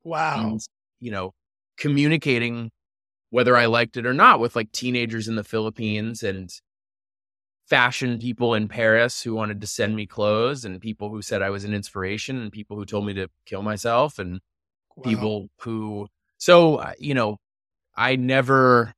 Wow. 0.05 0.51
And, 0.51 0.61
you 1.01 1.11
know, 1.11 1.33
communicating 1.77 2.71
whether 3.31 3.57
I 3.57 3.67
liked 3.67 3.97
it 3.97 4.07
or 4.07 4.15
not 4.15 4.41
with 4.41 4.57
like 4.57 4.73
teenagers 4.73 5.29
in 5.29 5.37
the 5.37 5.45
Philippines 5.45 6.23
and 6.23 6.51
fashion 7.69 8.19
people 8.19 8.55
in 8.55 8.67
Paris 8.69 9.23
who 9.23 9.35
wanted 9.35 9.61
to 9.61 9.67
send 9.67 9.95
me 9.95 10.05
clothes 10.07 10.65
and 10.65 10.81
people 10.81 11.09
who 11.11 11.23
said 11.23 11.41
I 11.43 11.51
was 11.51 11.63
an 11.65 11.73
inspiration 11.73 12.41
and 12.41 12.51
people 12.51 12.77
who 12.77 12.85
told 12.85 13.07
me 13.07 13.15
to 13.15 13.29
kill 13.47 13.63
myself 13.63 14.19
and 14.19 14.41
Wow. 14.97 15.03
people 15.05 15.49
who 15.61 16.09
so 16.37 16.77
uh, 16.77 16.93
you 16.99 17.15
know 17.15 17.39
i 17.97 18.17
never 18.17 18.93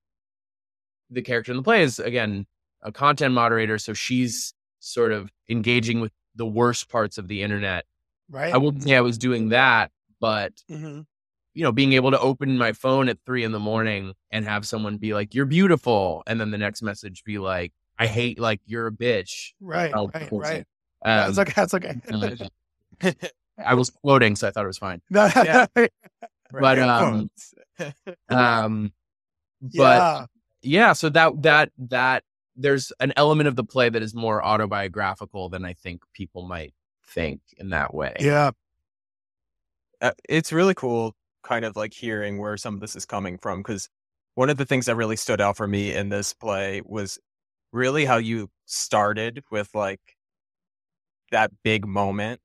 the 1.11 1.23
character 1.23 1.52
in 1.52 1.56
the 1.59 1.62
play 1.62 1.82
is 1.82 1.99
again 2.00 2.47
a 2.82 2.90
content 2.90 3.35
moderator 3.35 3.78
so 3.78 3.92
she's 3.92 4.52
sort 4.80 5.12
of 5.12 5.30
engaging 5.49 6.00
with 6.00 6.11
the 6.35 6.47
worst 6.47 6.88
parts 6.88 7.18
of 7.18 7.28
the 7.28 7.42
internet 7.42 7.85
Right. 8.30 8.52
i 8.52 8.56
wouldn't 8.56 8.82
say 8.82 8.97
i 8.97 9.00
was 9.02 9.18
doing 9.18 9.50
that 9.50 9.92
but 10.23 10.52
hmm 10.69 11.00
you 11.55 11.62
know 11.62 11.73
being 11.73 11.93
able 11.93 12.11
to 12.11 12.19
open 12.19 12.57
my 12.57 12.73
phone 12.73 13.11
at 13.11 13.19
three 13.26 13.45
in 13.45 13.52
the 13.52 13.59
morning 13.61 14.14
and 14.31 14.47
have 14.47 14.67
someone 14.67 14.97
be 14.97 15.12
like 15.12 15.35
you're 15.35 15.45
beautiful 15.45 16.23
and 16.26 16.41
then 16.41 16.50
the 16.50 16.57
next 16.57 16.81
message 16.81 17.25
be 17.25 17.38
like 17.38 17.73
i 17.99 18.07
hate 18.07 18.38
like 18.38 18.61
you're 18.64 18.87
a 18.87 18.91
bitch 18.91 19.52
Right. 19.61 19.93
Oh, 19.95 20.11
right. 20.14 20.23
of 20.23 20.31
course. 20.31 20.49
Right. 20.49 20.64
um, 21.05 21.35
That's 21.35 21.38
okay. 21.41 21.52
That's 21.55 21.75
okay. 21.75 22.49
uh, 23.02 23.12
i 23.67 23.75
was 23.75 23.91
quoting 23.91 24.35
so 24.35 24.49
i 24.49 24.50
thought 24.50 24.64
it 24.64 24.69
was 24.69 24.79
fine 24.79 25.02
Yeah. 25.11 25.67
But, 26.52 26.79
um, 26.79 27.31
um 28.29 28.93
but 29.61 29.71
yeah. 29.73 30.26
yeah 30.62 30.93
so 30.95 31.09
that 31.11 31.43
that 31.43 31.71
that 31.79 32.25
there's 32.57 32.93
an 33.00 33.12
element 33.17 33.49
of 33.49 33.57
the 33.57 33.64
play 33.64 33.88
that 33.88 34.02
is 34.02 34.14
more 34.14 34.45
autobiographical 34.45 35.49
than 35.49 35.64
i 35.64 35.73
think 35.75 36.02
people 36.12 36.43
might 36.47 36.73
think 37.07 37.41
in 37.59 37.71
that 37.71 37.93
way 37.95 38.14
Yeah. 38.21 38.50
Uh, 40.02 40.12
it's 40.28 40.52
really 40.52 40.75
cool 40.75 41.14
kind 41.42 41.64
of 41.64 41.76
like 41.76 41.94
hearing 41.94 42.38
where 42.38 42.56
some 42.56 42.75
of 42.75 42.80
this 42.80 42.97
is 42.97 43.06
coming 43.06 43.38
from 43.38 43.61
because 43.61 43.88
one 44.35 44.50
of 44.50 44.56
the 44.56 44.66
things 44.66 44.87
that 44.87 44.97
really 44.97 45.16
stood 45.16 45.40
out 45.40 45.56
for 45.56 45.66
me 45.66 45.94
in 45.94 46.09
this 46.09 46.35
play 46.35 46.82
was 46.85 47.18
really 47.73 48.04
how 48.04 48.16
you 48.16 48.49
started 48.66 49.42
with 49.50 49.68
like 49.75 50.00
that 51.30 51.50
big 51.62 51.87
moment 51.87 52.40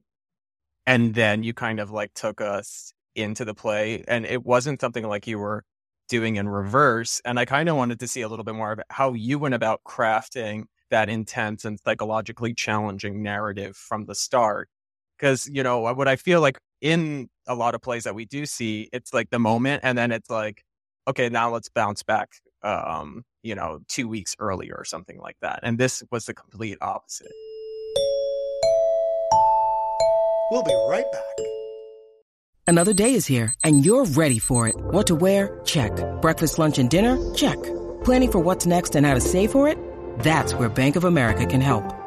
and 0.86 1.14
then 1.16 1.44
you 1.44 1.54
kind 1.54 1.80
of 1.80 1.92
like 1.92 2.14
took 2.14 2.42
us 2.42 2.94
into 3.16 3.44
the 3.44 3.54
play 3.54 4.04
and 4.08 4.26
it 4.26 4.46
wasn't 4.46 4.80
something 4.80 5.08
like 5.08 5.28
you 5.28 5.40
were 5.40 5.64
doing 6.08 6.38
in 6.38 6.48
reverse 6.48 7.22
and 7.26 7.40
i 7.40 7.46
kind 7.46 7.68
of 7.70 7.76
wanted 7.76 8.00
to 8.00 8.08
see 8.08 8.22
a 8.22 8.30
little 8.30 8.46
bit 8.46 8.56
more 8.56 8.72
of 8.74 8.80
how 8.90 9.14
you 9.14 9.40
went 9.40 9.56
about 9.56 9.82
crafting 9.86 10.64
that 10.90 11.10
intense 11.10 11.66
and 11.66 11.80
psychologically 11.84 12.54
challenging 12.54 13.22
narrative 13.22 13.76
from 13.76 14.06
the 14.06 14.16
start 14.16 14.70
because 15.18 15.50
you 15.52 15.64
know 15.64 15.80
what 15.80 16.08
i 16.08 16.16
feel 16.16 16.40
like 16.40 16.58
in 16.82 17.30
a 17.48 17.56
lot 17.56 17.76
of 17.76 17.82
plays 17.82 18.04
that 18.04 18.16
we 18.16 18.26
do 18.26 18.46
see 18.46 18.90
it's 18.94 19.14
like 19.14 19.30
the 19.30 19.40
moment 19.40 19.82
and 19.84 19.98
then 19.98 20.12
it's 20.12 20.30
like 20.30 20.64
okay 21.08 21.30
now 21.30 21.50
let's 21.52 21.70
bounce 21.70 22.04
back 22.04 22.30
um 22.64 23.24
you 23.44 23.56
know 23.56 23.80
two 23.88 24.08
weeks 24.08 24.36
earlier 24.40 24.76
or 24.78 24.86
something 24.86 25.20
like 25.20 25.38
that 25.42 25.60
and 25.64 25.78
this 25.78 26.04
was 26.12 26.26
the 26.26 26.34
complete 26.34 26.78
opposite 26.82 27.32
We'll 30.50 30.64
be 30.64 30.76
right 30.88 31.06
back. 31.12 31.46
Another 32.66 32.94
day 32.94 33.14
is 33.14 33.26
here, 33.26 33.54
and 33.64 33.86
you're 33.86 34.06
ready 34.06 34.40
for 34.40 34.68
it. 34.68 34.76
What 34.78 35.08
to 35.08 35.16
wear? 35.16 35.60
Check. 35.64 35.92
Breakfast, 36.22 36.60
lunch, 36.60 36.80
and 36.80 36.90
dinner? 36.90 37.18
Check. 37.34 37.62
Planning 38.04 38.32
for 38.32 38.40
what's 38.40 38.66
next 38.66 38.96
and 38.96 39.06
how 39.06 39.14
to 39.14 39.22
save 39.22 39.52
for 39.52 39.70
it? 39.70 39.78
That's 40.20 40.54
where 40.54 40.68
Bank 40.68 40.96
of 40.98 41.06
America 41.06 41.46
can 41.46 41.62
help. 41.62 42.07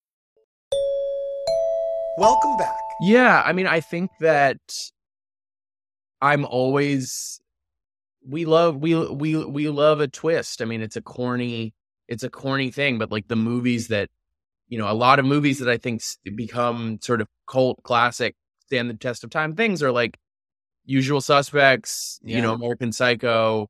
Welcome 2.21 2.55
back. 2.55 2.77
Yeah, 2.99 3.41
I 3.43 3.51
mean, 3.51 3.65
I 3.65 3.79
think 3.79 4.11
that 4.19 4.59
I'm 6.21 6.45
always 6.45 7.41
we 8.23 8.45
love 8.45 8.75
we 8.75 8.93
we 9.07 9.43
we 9.43 9.69
love 9.69 10.01
a 10.01 10.07
twist. 10.07 10.61
I 10.61 10.65
mean, 10.65 10.83
it's 10.83 10.95
a 10.95 11.01
corny 11.01 11.73
it's 12.07 12.21
a 12.21 12.29
corny 12.29 12.69
thing, 12.69 12.99
but 12.99 13.11
like 13.11 13.27
the 13.27 13.35
movies 13.35 13.87
that 13.87 14.11
you 14.67 14.77
know, 14.77 14.87
a 14.87 14.93
lot 14.93 15.17
of 15.17 15.25
movies 15.25 15.57
that 15.57 15.67
I 15.67 15.77
think 15.77 16.03
become 16.35 16.99
sort 17.01 17.21
of 17.21 17.27
cult 17.47 17.81
classic, 17.81 18.35
stand 18.67 18.87
the 18.91 18.93
test 18.93 19.23
of 19.23 19.31
time 19.31 19.55
things 19.55 19.81
are 19.81 19.91
like 19.91 20.19
Usual 20.85 21.21
Suspects, 21.21 22.19
you 22.23 22.39
know, 22.39 22.53
American 22.53 22.91
Psycho, 22.91 23.67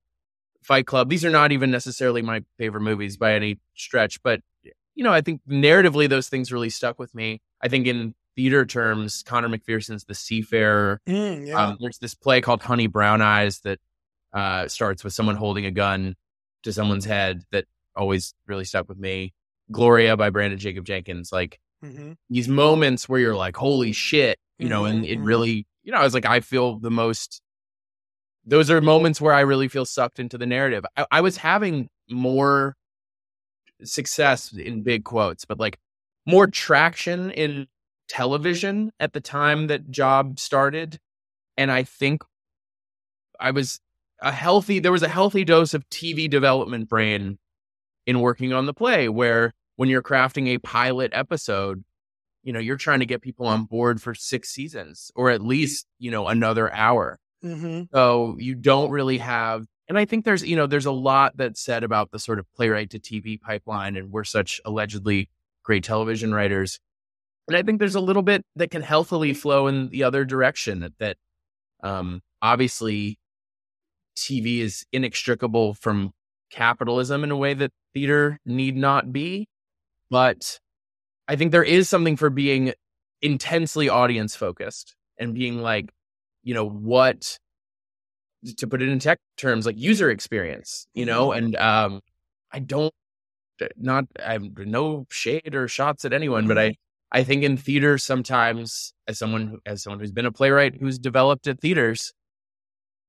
Fight 0.61 0.85
Club. 0.87 1.07
These 1.07 1.23
are 1.23 1.29
not 1.29 1.53
even 1.53 1.71
necessarily 1.71 2.21
my 2.21 2.43
favorite 2.57 2.81
movies 2.81 3.15
by 3.15 3.33
any 3.33 3.59
stretch, 3.75 4.21
but 4.23 4.41
you 4.93 5.05
know, 5.05 5.13
I 5.13 5.21
think 5.21 5.39
narratively 5.49 6.09
those 6.09 6.27
things 6.27 6.51
really 6.51 6.69
stuck 6.69 6.99
with 6.99 7.15
me. 7.15 7.39
I 7.63 7.69
think 7.69 7.87
in 7.87 8.13
theater 8.35 8.65
terms, 8.65 9.23
Conor 9.23 9.49
McPherson's 9.49 10.05
The 10.05 10.15
Seafarer. 10.15 11.01
Mm, 11.07 11.47
yeah. 11.47 11.65
Um, 11.65 11.77
there's 11.79 11.97
this 11.99 12.15
play 12.15 12.41
called 12.41 12.61
Honey 12.61 12.87
Brown 12.87 13.21
Eyes 13.21 13.59
that 13.61 13.79
uh, 14.33 14.67
starts 14.67 15.03
with 15.03 15.13
someone 15.13 15.35
holding 15.35 15.65
a 15.65 15.71
gun 15.71 16.15
to 16.63 16.71
someone's 16.71 17.05
head 17.05 17.43
that 17.51 17.65
always 17.95 18.33
really 18.47 18.65
stuck 18.65 18.87
with 18.87 18.97
me. 18.97 19.33
Gloria 19.71 20.15
by 20.17 20.29
Branden 20.29 20.57
Jacobs-Jenkins. 20.57 21.31
Like 21.31 21.59
hmm 21.81 22.13
these 22.29 22.47
moments 22.47 23.09
where 23.09 23.19
you're 23.19 23.35
like, 23.35 23.57
holy 23.57 23.91
shit, 23.91 24.39
you 24.57 24.69
know, 24.69 24.85
and 24.85 25.03
it 25.05 25.19
Mhm. 25.19 25.25
really, 25.25 25.67
you 25.83 25.91
know, 25.91 25.97
I 25.97 26.03
was 26.03 26.13
like, 26.13 26.25
I 26.25 26.39
feel 26.39 26.79
the 26.79 26.91
most, 26.91 27.41
those 28.45 28.69
are 28.71 28.79
moments 28.79 29.19
where 29.19 29.33
I 29.33 29.41
really 29.41 29.67
feel 29.67 29.83
sucked 29.85 30.17
into 30.19 30.37
the 30.37 30.45
narrative. 30.45 30.85
I, 30.95 31.05
I 31.11 31.21
was 31.21 31.37
having 31.37 31.89
more 32.09 32.75
success 33.83 34.53
in 34.53 34.83
big 34.83 35.03
quotes, 35.03 35.45
but 35.45 35.59
like 35.59 35.77
more 36.25 36.47
traction 36.47 37.31
in 37.31 37.67
television 38.11 38.91
at 38.99 39.13
the 39.13 39.21
time 39.21 39.67
that 39.67 39.89
job 39.89 40.37
started. 40.37 40.99
And 41.55 41.71
I 41.71 41.83
think 41.83 42.23
I 43.39 43.51
was 43.51 43.79
a 44.21 44.33
healthy, 44.33 44.79
there 44.79 44.91
was 44.91 45.01
a 45.01 45.07
healthy 45.07 45.45
dose 45.45 45.73
of 45.73 45.87
TV 45.89 46.29
development 46.29 46.89
brain 46.89 47.39
in 48.05 48.19
working 48.19 48.51
on 48.51 48.65
the 48.65 48.73
play 48.73 49.07
where 49.07 49.53
when 49.77 49.87
you're 49.87 50.03
crafting 50.03 50.47
a 50.47 50.57
pilot 50.57 51.11
episode, 51.13 51.85
you 52.43 52.51
know, 52.51 52.59
you're 52.59 52.75
trying 52.75 52.99
to 52.99 53.05
get 53.05 53.21
people 53.21 53.47
on 53.47 53.63
board 53.63 54.01
for 54.01 54.13
six 54.13 54.49
seasons 54.49 55.09
or 55.15 55.29
at 55.29 55.41
least, 55.41 55.87
you 55.97 56.11
know, 56.11 56.27
another 56.27 56.73
hour. 56.73 57.17
hmm 57.41 57.83
So 57.93 58.35
you 58.39 58.55
don't 58.55 58.91
really 58.91 59.19
have, 59.19 59.65
and 59.87 59.97
I 59.97 60.03
think 60.03 60.25
there's, 60.25 60.43
you 60.43 60.57
know, 60.57 60.67
there's 60.67 60.85
a 60.85 60.91
lot 60.91 61.37
that's 61.37 61.61
said 61.61 61.85
about 61.85 62.11
the 62.11 62.19
sort 62.19 62.39
of 62.39 62.45
playwright 62.55 62.89
to 62.89 62.99
TV 62.99 63.39
pipeline, 63.39 63.95
and 63.95 64.11
we're 64.11 64.25
such 64.25 64.59
allegedly 64.65 65.29
great 65.63 65.83
television 65.85 66.33
writers. 66.33 66.79
And 67.47 67.57
I 67.57 67.63
think 67.63 67.79
there's 67.79 67.95
a 67.95 68.01
little 68.01 68.21
bit 68.21 68.43
that 68.55 68.71
can 68.71 68.81
healthily 68.81 69.33
flow 69.33 69.67
in 69.67 69.89
the 69.89 70.03
other 70.03 70.25
direction 70.25 70.79
that, 70.81 70.93
that 70.99 71.17
um, 71.83 72.21
obviously 72.41 73.17
TV 74.15 74.59
is 74.59 74.85
inextricable 74.91 75.73
from 75.73 76.11
capitalism 76.51 77.23
in 77.23 77.31
a 77.31 77.37
way 77.37 77.53
that 77.53 77.71
theater 77.93 78.39
need 78.45 78.77
not 78.77 79.11
be. 79.11 79.47
But 80.09 80.59
I 81.27 81.35
think 81.35 81.51
there 81.51 81.63
is 81.63 81.89
something 81.89 82.15
for 82.15 82.29
being 82.29 82.73
intensely 83.21 83.89
audience 83.89 84.35
focused 84.35 84.95
and 85.17 85.33
being 85.33 85.61
like, 85.61 85.91
you 86.43 86.53
know, 86.53 86.67
what 86.67 87.37
to 88.57 88.67
put 88.67 88.81
it 88.81 88.89
in 88.89 88.99
tech 88.99 89.19
terms, 89.37 89.65
like 89.65 89.77
user 89.77 90.09
experience, 90.09 90.87
you 90.93 91.05
know, 91.05 91.29
Mm-hmm. 91.29 91.45
and 91.45 91.55
um, 91.57 92.01
I 92.51 92.59
don't 92.59 92.93
not 93.77 94.05
I 94.25 94.33
have 94.33 94.43
no 94.57 95.05
shade 95.09 95.53
or 95.55 95.67
shots 95.67 96.05
at 96.05 96.13
anyone, 96.13 96.47
but. 96.47 96.57
I 96.57 96.75
I 97.11 97.23
think 97.23 97.43
in 97.43 97.57
theater 97.57 97.97
sometimes 97.97 98.93
as 99.07 99.19
someone 99.19 99.47
who- 99.47 99.61
as 99.65 99.83
someone 99.83 99.99
who's 99.99 100.11
been 100.11 100.25
a 100.25 100.31
playwright 100.31 100.75
who's 100.79 100.97
developed 100.99 101.47
at 101.47 101.59
theaters, 101.59 102.13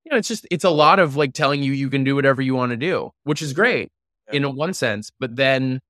you 0.05 0.11
know, 0.11 0.17
it's 0.19 0.29
just 0.29 0.47
it's 0.51 0.65
a 0.65 0.71
lot 0.71 0.99
of 0.99 1.17
like 1.17 1.33
telling 1.35 1.63
you 1.63 1.73
you 1.73 1.89
can 1.91 2.05
do 2.05 2.15
whatever 2.15 2.43
you 2.43 2.55
want 2.55 2.71
to 2.71 2.77
do, 2.77 3.11
which 3.25 3.43
is 3.43 3.53
great 3.53 3.91
in 4.33 4.45
a 4.45 4.51
one 4.51 4.75
sense, 4.75 5.11
but 5.21 5.37
then 5.37 5.81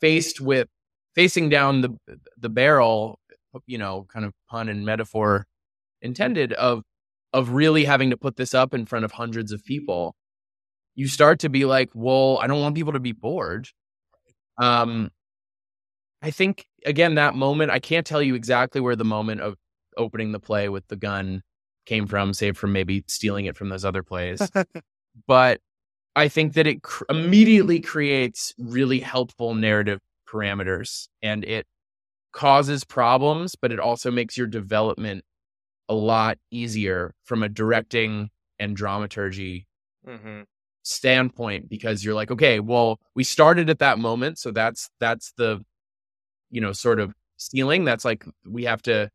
faced 0.00 0.40
with 0.40 0.68
facing 1.14 1.48
down 1.48 1.80
the 1.82 1.90
the 2.36 2.48
barrel, 2.48 3.18
you 3.66 3.78
know, 3.78 4.06
kind 4.12 4.24
of 4.24 4.32
pun 4.50 4.68
and 4.68 4.84
metaphor 4.84 5.46
intended 6.02 6.52
of 6.54 6.82
of 7.32 7.50
really 7.50 7.84
having 7.84 8.10
to 8.10 8.16
put 8.16 8.36
this 8.36 8.54
up 8.54 8.74
in 8.74 8.86
front 8.86 9.04
of 9.04 9.12
hundreds 9.12 9.52
of 9.52 9.64
people, 9.64 10.14
you 10.94 11.08
start 11.08 11.40
to 11.40 11.48
be 11.48 11.64
like, 11.64 11.90
well, 11.94 12.38
I 12.42 12.46
don't 12.46 12.60
want 12.60 12.76
people 12.76 12.92
to 12.94 13.00
be 13.00 13.12
bored. 13.12 13.68
Um, 14.58 15.10
I 16.24 16.30
think 16.30 16.66
again 16.86 17.16
that 17.16 17.34
moment, 17.34 17.70
I 17.70 17.78
can't 17.78 18.06
tell 18.06 18.22
you 18.22 18.34
exactly 18.34 18.80
where 18.80 18.96
the 18.96 19.04
moment 19.04 19.42
of 19.42 19.56
opening 19.98 20.32
the 20.32 20.40
play 20.40 20.70
with 20.70 20.88
the 20.88 20.96
gun 20.96 21.42
came 21.84 22.06
from, 22.06 22.32
save 22.32 22.56
from 22.56 22.72
maybe 22.72 23.04
stealing 23.06 23.44
it 23.44 23.58
from 23.58 23.68
those 23.68 23.84
other 23.84 24.02
plays. 24.02 24.50
but 25.26 25.60
I 26.16 26.28
think 26.28 26.54
that 26.54 26.66
it 26.66 26.82
cr- 26.82 27.04
immediately 27.10 27.78
creates 27.78 28.54
really 28.58 29.00
helpful 29.00 29.54
narrative 29.54 30.00
parameters 30.26 31.08
and 31.22 31.44
it 31.44 31.66
causes 32.32 32.84
problems, 32.84 33.54
but 33.54 33.70
it 33.70 33.78
also 33.78 34.10
makes 34.10 34.38
your 34.38 34.46
development 34.46 35.26
a 35.90 35.94
lot 35.94 36.38
easier 36.50 37.12
from 37.24 37.42
a 37.42 37.50
directing 37.50 38.30
and 38.58 38.74
dramaturgy 38.74 39.66
hmm 40.06 40.42
standpoint 40.86 41.66
because 41.66 42.04
you're 42.04 42.14
like 42.14 42.30
okay 42.30 42.60
well 42.60 42.98
we 43.14 43.24
started 43.24 43.70
at 43.70 43.78
that 43.78 43.98
moment 43.98 44.38
so 44.38 44.50
that's 44.50 44.90
that's 45.00 45.32
the 45.38 45.64
you 46.54 46.60
know 46.60 46.72
sort 46.72 47.00
of 47.00 47.12
ceiling 47.36 47.84
that's 47.84 48.04
like 48.04 48.24
we 48.46 48.64
have 48.64 48.80
to 48.80 49.10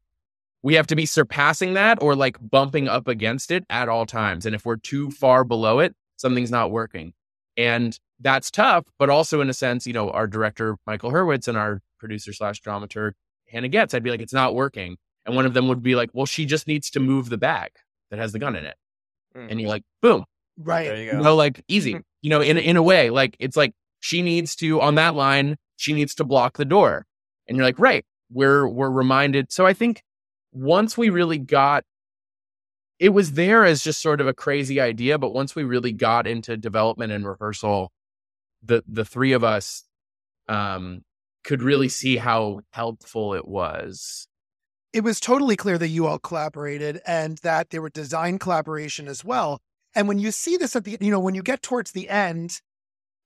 we 0.62 0.74
have 0.74 0.88
to 0.88 0.96
be 0.96 1.06
surpassing 1.06 1.74
that 1.74 1.98
or 2.02 2.16
like 2.16 2.38
bumping 2.42 2.90
up 2.90 3.08
against 3.08 3.50
it 3.50 3.64
at 3.70 3.88
all 3.88 4.06
times. 4.06 4.46
And 4.46 4.54
if 4.54 4.66
we're 4.66 4.76
too 4.76 5.10
far 5.10 5.44
below 5.44 5.80
it 5.80 5.96
something's 6.18 6.52
not 6.52 6.70
working. 6.70 7.14
And 7.58 7.98
that's 8.20 8.52
tough 8.52 8.86
but 9.00 9.10
also 9.10 9.40
in 9.42 9.50
a 9.50 9.54
sense 9.54 9.88
you 9.88 9.94
know 9.94 10.10
our 10.12 10.28
director 10.28 10.78
michael 10.86 11.12
herwitz 11.12 11.48
and 11.48 11.58
our 11.58 11.82
producer 11.98 12.34
slash 12.34 12.62
dramaturg 12.62 13.14
hannah 13.48 13.70
getts 13.70 13.94
i'd 13.94 14.04
be 14.04 14.12
like 14.12 14.22
it's 14.22 14.34
not 14.34 14.54
working. 14.54 14.98
And 15.26 15.36
one 15.36 15.46
of 15.46 15.54
them 15.54 15.68
would 15.70 15.82
be 15.82 15.96
like 15.96 16.10
well 16.14 16.26
she 16.26 16.46
just 16.46 16.68
needs 16.68 16.90
to 16.92 17.00
move 17.00 17.30
the 17.30 17.38
bag 17.38 17.72
that 18.12 18.20
has 18.20 18.34
the 18.34 18.40
gun 18.40 18.56
in 18.56 18.66
it. 18.66 18.76
Mm. 19.36 19.52
And 19.52 19.62
you're 19.62 19.70
like 19.70 19.84
boom. 20.02 20.26
Right. 20.58 20.88
There 20.88 20.98
you 20.98 21.04
you 21.06 21.12
go. 21.14 21.22
know, 21.22 21.36
like 21.36 21.64
easy, 21.70 22.00
you 22.22 22.30
know, 22.30 22.42
in 22.42 22.58
in 22.58 22.76
a 22.76 22.84
way, 22.84 23.10
like 23.10 23.38
it's 23.40 23.56
like 23.56 23.74
she 24.02 24.22
needs 24.22 24.56
to 24.58 24.82
on 24.82 24.96
that 24.96 25.16
line, 25.16 25.56
she 25.78 25.94
needs 25.94 26.16
to 26.16 26.24
block 26.24 26.58
the 26.58 26.66
door, 26.66 27.06
and 27.50 27.58
you're 27.58 27.66
like, 27.66 27.80
right, 27.80 28.06
we're 28.32 28.68
we're 28.70 28.92
reminded. 28.92 29.52
So 29.52 29.66
I 29.66 29.74
think 29.74 30.04
once 30.54 30.98
we 30.98 31.10
really 31.10 31.40
got, 31.40 31.84
it 33.00 33.10
was 33.10 33.34
there 33.34 33.66
as 33.66 33.84
just 33.84 34.02
sort 34.02 34.22
of 34.22 34.28
a 34.28 34.34
crazy 34.34 34.80
idea, 34.80 35.18
but 35.18 35.34
once 35.34 35.56
we 35.56 35.64
really 35.64 35.92
got 35.94 36.28
into 36.28 36.58
development 36.58 37.12
and 37.12 37.28
rehearsal, 37.28 37.92
the 38.64 38.84
the 38.88 39.06
three 39.06 39.34
of 39.34 39.44
us, 39.44 39.84
um, 40.48 41.04
could 41.44 41.64
really 41.64 41.90
see 41.90 42.18
how 42.18 42.62
helpful 42.74 43.34
it 43.34 43.48
was. 43.48 44.28
it 44.94 45.02
was 45.02 45.20
totally 45.20 45.56
clear 45.56 45.78
that 45.78 45.88
you 45.90 46.08
all 46.08 46.20
collaborated 46.20 47.00
and 47.06 47.38
that 47.40 47.70
there 47.70 47.82
were 47.82 47.90
design 47.90 48.40
collaboration 48.40 49.08
as 49.08 49.24
well. 49.24 49.60
And 49.96 50.08
when 50.08 50.20
you 50.20 50.32
see 50.32 50.58
this 50.58 50.76
at 50.76 50.84
the, 50.84 50.98
you 51.00 51.12
know, 51.12 51.20
when 51.20 51.36
you 51.36 51.44
get 51.44 51.62
towards 51.62 51.92
the 51.92 52.10
end, 52.10 52.62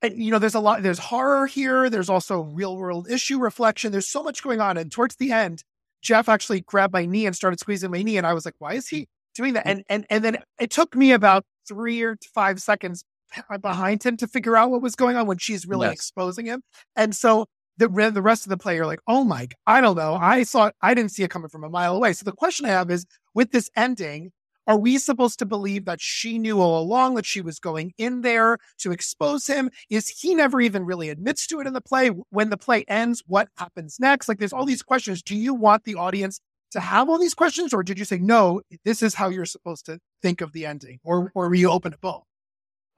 and, 0.03 0.21
you 0.21 0.31
know, 0.31 0.39
there's 0.39 0.53
a 0.53 0.59
lot, 0.59 0.83
there's 0.83 0.99
horror 0.99 1.47
here. 1.47 1.89
There's 1.89 2.09
also 2.09 2.41
real 2.41 2.75
world 2.77 3.09
issue 3.09 3.39
reflection. 3.39 3.91
There's 3.91 4.07
so 4.07 4.21
much 4.21 4.43
going 4.43 4.59
on. 4.59 4.77
And 4.77 4.91
towards 4.91 5.15
the 5.15 5.31
end, 5.31 5.63
Jeff 6.01 6.27
actually 6.27 6.61
grabbed 6.61 6.93
my 6.93 7.05
knee 7.05 7.25
and 7.25 7.35
started 7.35 7.59
squeezing 7.59 7.89
my 7.89 8.03
knee. 8.03 8.17
And 8.17 8.27
I 8.27 8.33
was 8.33 8.43
like, 8.43 8.55
why 8.59 8.73
is 8.73 8.89
he 8.89 9.07
doing 9.33 9.53
that? 9.53 9.65
Mm. 9.65 9.71
And, 9.71 9.83
and, 9.89 10.05
and 10.09 10.23
then 10.23 10.37
it 10.59 10.69
took 10.69 10.95
me 10.95 11.13
about 11.13 11.45
three 11.67 12.01
or 12.03 12.17
five 12.35 12.61
seconds 12.61 13.05
behind 13.61 14.03
him 14.03 14.17
to 14.17 14.27
figure 14.27 14.57
out 14.57 14.69
what 14.71 14.81
was 14.81 14.95
going 14.95 15.15
on 15.15 15.25
when 15.25 15.37
she's 15.37 15.65
really 15.65 15.87
Yes. 15.87 15.93
exposing 15.93 16.45
him. 16.45 16.61
And 16.97 17.15
so 17.15 17.45
the, 17.77 17.87
the 17.87 18.21
rest 18.21 18.45
of 18.45 18.49
the 18.49 18.57
play, 18.57 18.75
you're 18.75 18.85
like, 18.85 18.99
oh 19.07 19.23
my, 19.23 19.47
i 19.65 19.79
don't 19.79 19.95
know. 19.95 20.15
I 20.15 20.43
saw, 20.43 20.69
I 20.81 20.93
didn't 20.93 21.11
see 21.11 21.23
it 21.23 21.29
coming 21.29 21.49
from 21.49 21.63
a 21.63 21.69
mile 21.69 21.95
away. 21.95 22.11
So 22.13 22.25
the 22.25 22.33
question 22.33 22.65
I 22.65 22.69
have 22.69 22.91
is 22.91 23.05
with 23.33 23.51
this 23.51 23.69
ending, 23.75 24.31
are 24.67 24.77
we 24.77 24.97
supposed 24.97 25.39
to 25.39 25.45
believe 25.45 25.85
that 25.85 26.01
she 26.01 26.39
knew 26.39 26.61
all 26.61 26.81
along 26.81 27.15
that 27.15 27.25
she 27.25 27.41
was 27.41 27.59
going 27.59 27.93
in 27.97 28.21
there 28.21 28.57
to 28.79 28.91
expose 28.91 29.47
him? 29.47 29.69
Is 29.89 30.07
he 30.07 30.35
never 30.35 30.61
even 30.61 30.85
really 30.85 31.09
admits 31.09 31.47
to 31.47 31.59
it 31.59 31.67
in 31.67 31.73
the 31.73 31.81
play? 31.81 32.09
When 32.29 32.49
the 32.49 32.57
play 32.57 32.85
ends, 32.87 33.23
what 33.27 33.49
happens 33.57 33.97
next? 33.99 34.27
Like, 34.27 34.39
there's 34.39 34.53
all 34.53 34.65
these 34.65 34.83
questions. 34.83 35.21
Do 35.21 35.35
you 35.35 35.53
want 35.53 35.83
the 35.83 35.95
audience 35.95 36.39
to 36.71 36.79
have 36.79 37.09
all 37.09 37.19
these 37.19 37.33
questions, 37.33 37.73
or 37.73 37.83
did 37.83 37.99
you 37.99 38.05
say 38.05 38.17
no? 38.17 38.61
This 38.83 39.01
is 39.01 39.13
how 39.13 39.29
you're 39.29 39.45
supposed 39.45 39.85
to 39.85 39.99
think 40.21 40.41
of 40.41 40.51
the 40.53 40.65
ending, 40.65 40.99
or 41.03 41.31
or 41.35 41.47
were 41.49 41.55
you 41.55 41.69
open 41.69 41.91
to 41.91 41.97
both? 41.99 42.23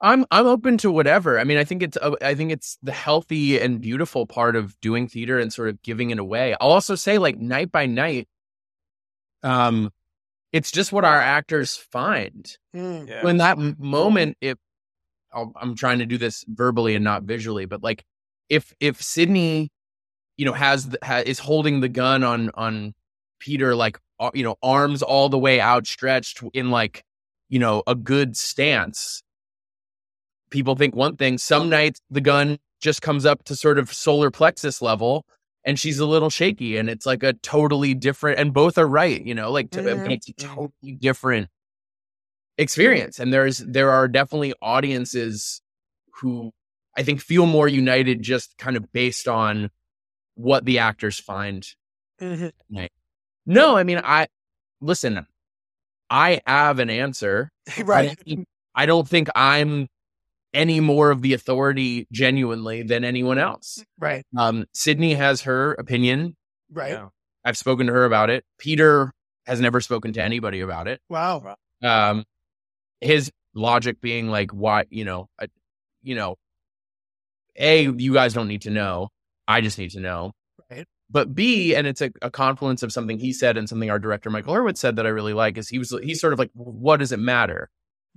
I'm 0.00 0.26
I'm 0.30 0.46
open 0.46 0.78
to 0.78 0.90
whatever. 0.90 1.38
I 1.38 1.44
mean, 1.44 1.58
I 1.58 1.64
think 1.64 1.82
it's 1.82 1.96
I 2.22 2.34
think 2.34 2.52
it's 2.52 2.78
the 2.82 2.92
healthy 2.92 3.58
and 3.58 3.80
beautiful 3.80 4.26
part 4.26 4.56
of 4.56 4.78
doing 4.80 5.08
theater 5.08 5.38
and 5.38 5.52
sort 5.52 5.68
of 5.68 5.82
giving 5.82 6.10
it 6.10 6.18
away. 6.18 6.54
I'll 6.60 6.70
also 6.70 6.94
say 6.94 7.18
like 7.18 7.38
night 7.38 7.72
by 7.72 7.86
night, 7.86 8.28
um, 9.42 9.90
it's 10.56 10.70
just 10.70 10.92
what 10.92 11.04
our 11.04 11.20
actors 11.20 11.76
find 11.76 12.56
Mm. 12.74 13.08
Yeah. 13.08 13.22
when 13.22 13.36
that 13.38 13.58
moment. 13.78 14.36
If 14.40 14.58
I'll, 15.32 15.52
I'm 15.60 15.74
trying 15.74 15.98
to 15.98 16.06
do 16.06 16.18
this 16.18 16.44
verbally 16.48 16.94
and 16.94 17.04
not 17.04 17.24
visually, 17.24 17.66
but 17.66 17.82
like 17.82 18.04
if 18.48 18.72
if 18.80 19.00
Sydney, 19.02 19.70
you 20.36 20.44
know, 20.46 20.52
has, 20.52 20.88
the, 20.88 20.98
ha, 21.02 21.22
is 21.24 21.38
holding 21.38 21.80
the 21.80 21.88
gun 21.88 22.24
on 22.24 22.50
on 22.54 22.94
Peter, 23.38 23.74
like 23.74 23.98
uh, 24.18 24.30
you 24.34 24.42
know, 24.44 24.56
arms 24.62 25.02
all 25.02 25.28
the 25.28 25.38
way 25.38 25.60
outstretched 25.60 26.42
in 26.54 26.70
like 26.70 27.02
you 27.48 27.58
know 27.58 27.82
a 27.86 27.94
good 27.94 28.36
stance 28.36 29.22
people 30.50 30.76
think 30.76 30.94
one 30.94 31.16
thing. 31.16 31.38
Some 31.38 31.68
nights 31.68 32.00
the 32.10 32.20
gun 32.20 32.58
just 32.80 33.02
comes 33.02 33.26
up 33.26 33.44
to 33.44 33.56
sort 33.56 33.78
of 33.78 33.92
solar 33.92 34.30
plexus 34.30 34.80
level 34.80 35.24
and 35.66 35.78
she's 35.78 35.98
a 35.98 36.06
little 36.06 36.30
shaky 36.30 36.76
and 36.76 36.88
it's 36.88 37.04
like 37.04 37.24
a 37.24 37.32
totally 37.34 37.92
different 37.92 38.38
and 38.38 38.54
both 38.54 38.78
are 38.78 38.86
right, 38.86 39.22
you 39.26 39.34
know, 39.34 39.50
like 39.50 39.70
to, 39.72 39.82
Mhm. 39.82 40.12
it's 40.12 40.28
a 40.28 40.32
mm-hmm. 40.32 40.54
totally 40.54 40.92
different 40.92 41.46
mm-hmm. 41.46 42.62
experience. 42.62 43.18
And 43.18 43.32
there's 43.32 43.58
there 43.58 43.90
are 43.90 44.06
definitely 44.06 44.54
audiences 44.62 45.60
who 46.20 46.52
I 46.96 47.02
think 47.02 47.20
feel 47.20 47.44
more 47.44 47.68
united 47.68 48.22
just 48.22 48.56
kind 48.56 48.76
of 48.76 48.90
based 48.92 49.28
on 49.28 49.70
what 50.36 50.64
the 50.64 50.78
actors 50.78 51.18
find 51.18 51.66
mm-hmm. 52.20 52.84
no, 53.44 53.76
I 53.76 53.82
mean, 53.82 54.00
I 54.02 54.28
listen. 54.80 55.26
I 56.08 56.40
have 56.46 56.78
an 56.78 56.88
answer. 56.88 57.50
Right. 57.84 58.16
don't, 58.24 58.48
I 58.76 58.86
don't 58.86 59.08
think 59.08 59.28
I'm 59.34 59.88
any 60.56 60.80
more 60.80 61.10
of 61.10 61.20
the 61.20 61.34
authority 61.34 62.08
genuinely 62.10 62.82
than 62.82 63.04
anyone 63.04 63.38
else. 63.38 63.84
Right. 63.98 64.24
Um, 64.36 64.64
Sydney 64.72 65.14
has 65.14 65.42
her 65.42 65.74
opinion. 65.74 66.34
Right. 66.72 66.92
Yeah. 66.92 67.08
I've 67.44 67.58
spoken 67.58 67.86
to 67.86 67.92
her 67.92 68.06
about 68.06 68.30
it. 68.30 68.44
Peter 68.58 69.12
has 69.46 69.60
never 69.60 69.80
spoken 69.80 70.14
to 70.14 70.22
anybody 70.22 70.60
about 70.60 70.88
it. 70.88 71.00
Wow. 71.08 71.56
Um, 71.84 72.24
his 73.00 73.30
logic 73.54 74.00
being 74.00 74.28
like, 74.28 74.50
why, 74.50 74.84
you 74.88 75.04
know, 75.04 75.28
I, 75.38 75.48
you 76.02 76.14
know, 76.14 76.36
a 77.58 77.82
you 77.88 78.14
guys 78.14 78.32
don't 78.32 78.48
need 78.48 78.62
to 78.62 78.70
know. 78.70 79.10
I 79.46 79.60
just 79.60 79.78
need 79.78 79.90
to 79.90 80.00
know. 80.00 80.32
Right. 80.70 80.86
But 81.10 81.34
B, 81.34 81.74
and 81.76 81.86
it's 81.86 82.00
a, 82.00 82.10
a 82.22 82.30
confluence 82.30 82.82
of 82.82 82.92
something 82.92 83.18
he 83.18 83.32
said 83.32 83.56
and 83.56 83.68
something 83.68 83.90
our 83.90 83.98
director 83.98 84.30
Michael 84.30 84.54
Herwitz 84.54 84.78
said 84.78 84.96
that 84.96 85.06
I 85.06 85.10
really 85.10 85.34
like 85.34 85.58
is 85.58 85.68
he 85.68 85.78
was 85.78 85.94
he's 86.02 86.20
sort 86.20 86.32
of 86.32 86.38
like, 86.38 86.50
what 86.54 86.96
does 86.96 87.12
it 87.12 87.18
matter? 87.18 87.68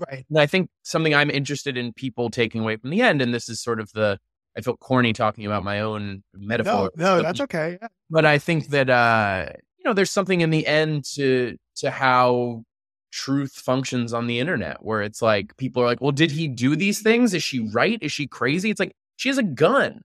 Right. 0.07 0.25
And 0.29 0.39
I 0.39 0.45
think 0.45 0.69
something 0.83 1.13
I'm 1.13 1.29
interested 1.29 1.77
in 1.77 1.93
people 1.93 2.29
taking 2.29 2.61
away 2.61 2.77
from 2.77 2.89
the 2.89 3.01
end, 3.01 3.21
and 3.21 3.33
this 3.33 3.49
is 3.49 3.61
sort 3.61 3.79
of 3.79 3.91
the 3.93 4.19
I 4.57 4.61
feel 4.61 4.77
corny 4.77 5.13
talking 5.13 5.45
about 5.45 5.63
my 5.63 5.79
own 5.81 6.23
metaphor. 6.33 6.91
No, 6.95 7.03
no, 7.03 7.17
but- 7.17 7.23
that's 7.23 7.41
okay. 7.41 7.77
Yeah. 7.81 7.87
but 8.09 8.25
I 8.25 8.37
think 8.39 8.67
that 8.69 8.89
uh, 8.89 9.47
you 9.77 9.83
know, 9.85 9.93
there's 9.93 10.11
something 10.11 10.41
in 10.41 10.49
the 10.49 10.65
end 10.67 11.05
to 11.15 11.57
to 11.77 11.91
how 11.91 12.63
truth 13.11 13.53
functions 13.53 14.13
on 14.13 14.27
the 14.27 14.39
internet, 14.39 14.83
where 14.83 15.01
it's 15.01 15.21
like 15.21 15.55
people 15.57 15.81
are 15.83 15.85
like, 15.85 16.01
"Well, 16.01 16.11
did 16.11 16.31
he 16.31 16.47
do 16.47 16.75
these 16.75 17.01
things? 17.01 17.33
Is 17.33 17.43
she 17.43 17.59
right? 17.71 17.97
Is 18.01 18.11
she 18.11 18.27
crazy?" 18.27 18.69
It's 18.69 18.79
like 18.79 18.93
she 19.17 19.29
has 19.29 19.37
a 19.37 19.43
gun. 19.43 20.01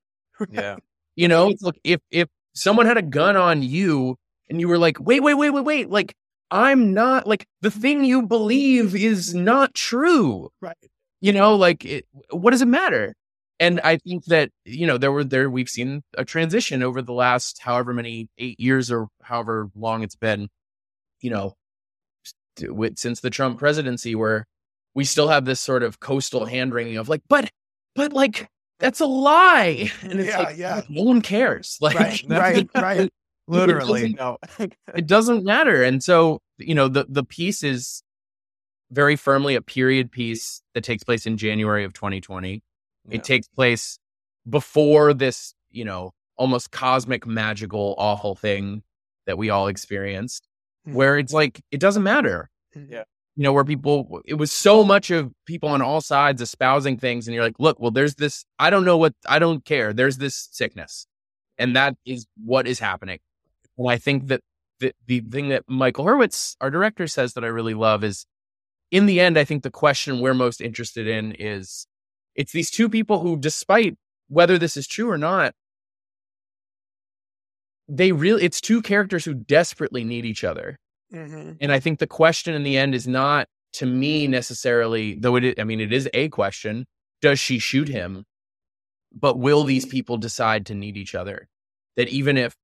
Yeah. 0.50 0.76
You 1.16 1.28
know, 1.28 1.48
it's 1.50 1.62
like 1.62 1.78
if 1.84 2.00
if 2.10 2.28
someone 2.54 2.86
had 2.86 2.96
a 2.96 3.02
gun 3.02 3.36
on 3.36 3.62
you 3.62 4.16
and 4.50 4.60
you 4.60 4.68
were 4.68 4.78
like, 4.78 4.98
"Wait, 5.00 5.22
wait, 5.22 5.34
wait, 5.34 5.50
wait, 5.50 5.64
wait," 5.64 5.90
like 5.90 6.14
I'm 6.54 6.94
not 6.94 7.26
like 7.26 7.46
the 7.62 7.70
thing 7.70 8.04
you 8.04 8.22
believe 8.22 8.94
is 8.94 9.34
not 9.34 9.74
true 9.74 10.50
Right. 10.60 10.76
you 11.20 11.32
know 11.32 11.56
like 11.56 11.84
it, 11.84 12.06
what 12.30 12.52
does 12.52 12.62
it 12.62 12.68
matter 12.68 13.12
and 13.60 13.80
i 13.80 13.96
think 13.98 14.24
that 14.26 14.50
you 14.64 14.86
know 14.86 14.96
there 14.98 15.10
were 15.12 15.24
there 15.24 15.50
we've 15.50 15.68
seen 15.68 16.02
a 16.16 16.24
transition 16.24 16.82
over 16.82 17.02
the 17.02 17.12
last 17.12 17.60
however 17.60 17.92
many 17.92 18.28
eight 18.38 18.58
years 18.60 18.90
or 18.90 19.08
however 19.22 19.68
long 19.74 20.02
it's 20.04 20.16
been 20.16 20.48
you 21.20 21.30
know 21.30 21.54
with, 22.68 22.98
since 22.98 23.20
the 23.20 23.30
trump 23.30 23.58
presidency 23.58 24.14
where 24.14 24.46
we 24.94 25.04
still 25.04 25.26
have 25.28 25.44
this 25.44 25.60
sort 25.60 25.82
of 25.82 25.98
coastal 25.98 26.44
hand 26.44 26.72
wringing 26.72 26.98
of 26.98 27.08
like, 27.08 27.22
but, 27.28 27.50
but 27.96 28.12
like, 28.12 28.46
that's 28.78 29.00
a 29.00 29.06
lie. 29.06 29.90
And 30.02 30.20
it's 30.20 30.28
Yeah, 30.28 30.38
like, 30.38 30.56
yeah. 30.56 30.82
no 30.88 31.02
one 31.02 31.20
cares. 31.20 31.78
Like, 31.80 31.96
Right, 31.98 32.24
right, 32.28 32.68
right. 32.76 33.10
Literally, 33.48 34.14
doesn't- 34.14 34.16
no. 34.20 34.38
it 34.94 35.06
doesn't 35.08 35.42
matter. 35.44 35.82
And 35.82 36.00
so, 36.00 36.38
you 36.58 36.74
know, 36.74 36.88
the 36.88 37.06
the 37.08 37.24
piece 37.24 37.62
is 37.62 38.02
very 38.90 39.16
firmly 39.16 39.54
a 39.54 39.62
period 39.62 40.12
piece 40.12 40.62
that 40.74 40.84
takes 40.84 41.02
place 41.02 41.26
in 41.26 41.36
January 41.36 41.84
of 41.84 41.92
2020. 41.92 42.62
Yeah. 43.08 43.14
It 43.14 43.24
takes 43.24 43.48
place 43.48 43.98
before 44.48 45.14
this, 45.14 45.54
you 45.70 45.84
know, 45.84 46.12
almost 46.36 46.70
cosmic, 46.70 47.26
magical, 47.26 47.94
awful 47.98 48.34
thing 48.34 48.82
that 49.26 49.38
we 49.38 49.50
all 49.50 49.68
experienced, 49.68 50.46
Mhm. 50.86 50.92
where 50.94 51.18
it's 51.18 51.32
like 51.32 51.60
it 51.70 51.80
doesn't 51.80 52.02
matter. 52.02 52.50
Yeah. 52.74 53.04
You 53.36 53.42
know, 53.42 53.52
where 53.52 53.64
people, 53.64 54.20
it 54.26 54.34
was 54.34 54.52
so 54.52 54.84
much 54.84 55.10
of 55.10 55.32
people 55.46 55.68
on 55.68 55.82
all 55.82 56.00
sides 56.00 56.40
espousing 56.40 56.98
things, 56.98 57.26
and 57.26 57.34
you're 57.34 57.42
like, 57.42 57.58
look, 57.58 57.80
well, 57.80 57.90
there's 57.90 58.14
this, 58.14 58.44
I 58.60 58.70
don't 58.70 58.84
know 58.84 58.96
what, 58.96 59.14
I 59.26 59.38
don't 59.40 59.64
care. 59.64 59.92
There's 59.92 60.18
this 60.18 60.48
sickness. 60.52 61.06
And 61.58 61.74
that 61.74 61.96
is 62.04 62.26
what 62.44 62.68
is 62.68 62.78
happening. 62.78 63.18
And 63.76 63.88
I 63.90 63.96
think 63.98 64.28
that 64.28 64.42
the, 65.06 65.20
the 65.20 65.30
thing 65.30 65.48
that 65.48 65.64
Michael 65.68 66.04
Herwitz, 66.04 66.56
our 66.60 66.70
director, 66.70 67.06
says 67.06 67.34
that 67.34 67.44
I 67.44 67.48
really 67.48 67.74
love 67.74 68.04
is 68.04 68.26
in 68.90 69.06
the 69.06 69.20
end, 69.20 69.38
I 69.38 69.44
think 69.44 69.62
the 69.62 69.70
question 69.70 70.20
we're 70.20 70.34
most 70.34 70.60
interested 70.60 71.06
in 71.06 71.32
is 71.32 71.86
it's 72.34 72.52
these 72.52 72.70
two 72.70 72.88
people 72.88 73.20
who, 73.20 73.36
despite 73.36 73.96
whether 74.28 74.58
this 74.58 74.76
is 74.76 74.86
true 74.86 75.10
or 75.10 75.18
not, 75.18 75.54
they 77.88 78.12
really, 78.12 78.44
it's 78.44 78.60
two 78.60 78.82
characters 78.82 79.24
who 79.24 79.34
desperately 79.34 80.04
need 80.04 80.24
each 80.24 80.44
other. 80.44 80.78
Mhm. 81.12 81.58
And 81.60 81.72
I 81.72 81.80
think 81.80 81.98
the 81.98 82.06
question 82.06 82.54
in 82.54 82.62
the 82.62 82.76
end 82.76 82.94
is 82.94 83.06
not 83.06 83.48
to 83.74 83.86
me 83.86 84.26
necessarily, 84.26 85.14
though 85.14 85.36
it 85.36 85.44
is, 85.44 85.54
I 85.58 85.64
mean, 85.64 85.80
it 85.80 85.92
is 85.92 86.08
a 86.14 86.28
question 86.28 86.86
does 87.20 87.40
she 87.40 87.58
shoot 87.58 87.88
him? 87.88 88.24
But 89.10 89.38
will 89.38 89.64
these 89.64 89.86
people 89.86 90.18
decide 90.18 90.66
to 90.66 90.74
need 90.74 90.96
each 90.96 91.14
other? 91.14 91.48
That 91.96 92.08
even 92.08 92.36
if 92.36 92.54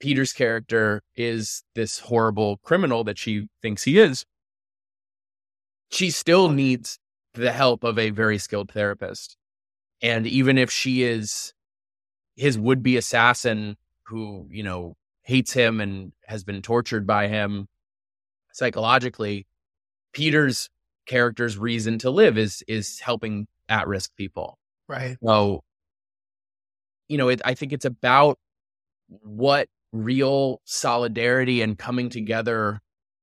Peter's 0.00 0.32
character 0.32 1.02
is 1.14 1.62
this 1.74 1.98
horrible 2.00 2.58
criminal 2.58 3.04
that 3.04 3.18
she 3.18 3.48
thinks 3.62 3.84
he 3.84 3.98
is, 3.98 4.24
she 5.90 6.10
still 6.10 6.50
needs 6.50 6.98
the 7.34 7.52
help 7.52 7.84
of 7.84 7.98
a 7.98 8.10
very 8.10 8.38
skilled 8.38 8.70
therapist. 8.70 9.36
And 10.02 10.26
even 10.26 10.58
if 10.58 10.70
she 10.70 11.02
is 11.02 11.52
his 12.34 12.58
would 12.58 12.82
be 12.82 12.96
assassin 12.96 13.76
who, 14.04 14.46
you 14.50 14.62
know, 14.62 14.96
hates 15.22 15.52
him 15.52 15.80
and 15.80 16.12
has 16.26 16.44
been 16.44 16.62
tortured 16.62 17.06
by 17.06 17.28
him 17.28 17.66
psychologically, 18.52 19.46
Peter's 20.12 20.68
character's 21.06 21.56
reason 21.56 21.98
to 21.98 22.10
live 22.10 22.36
is 22.36 22.62
is 22.68 23.00
helping 23.00 23.46
at 23.68 23.86
risk 23.86 24.14
people. 24.16 24.58
Right. 24.88 25.16
So, 25.22 25.62
you 27.08 27.18
know, 27.18 27.28
it, 27.28 27.40
I 27.44 27.54
think 27.54 27.72
it's 27.72 27.84
about 27.84 28.38
what 29.08 29.68
real 29.92 30.60
solidarity 30.64 31.62
and 31.62 31.78
coming 31.78 32.08
together 32.10 32.80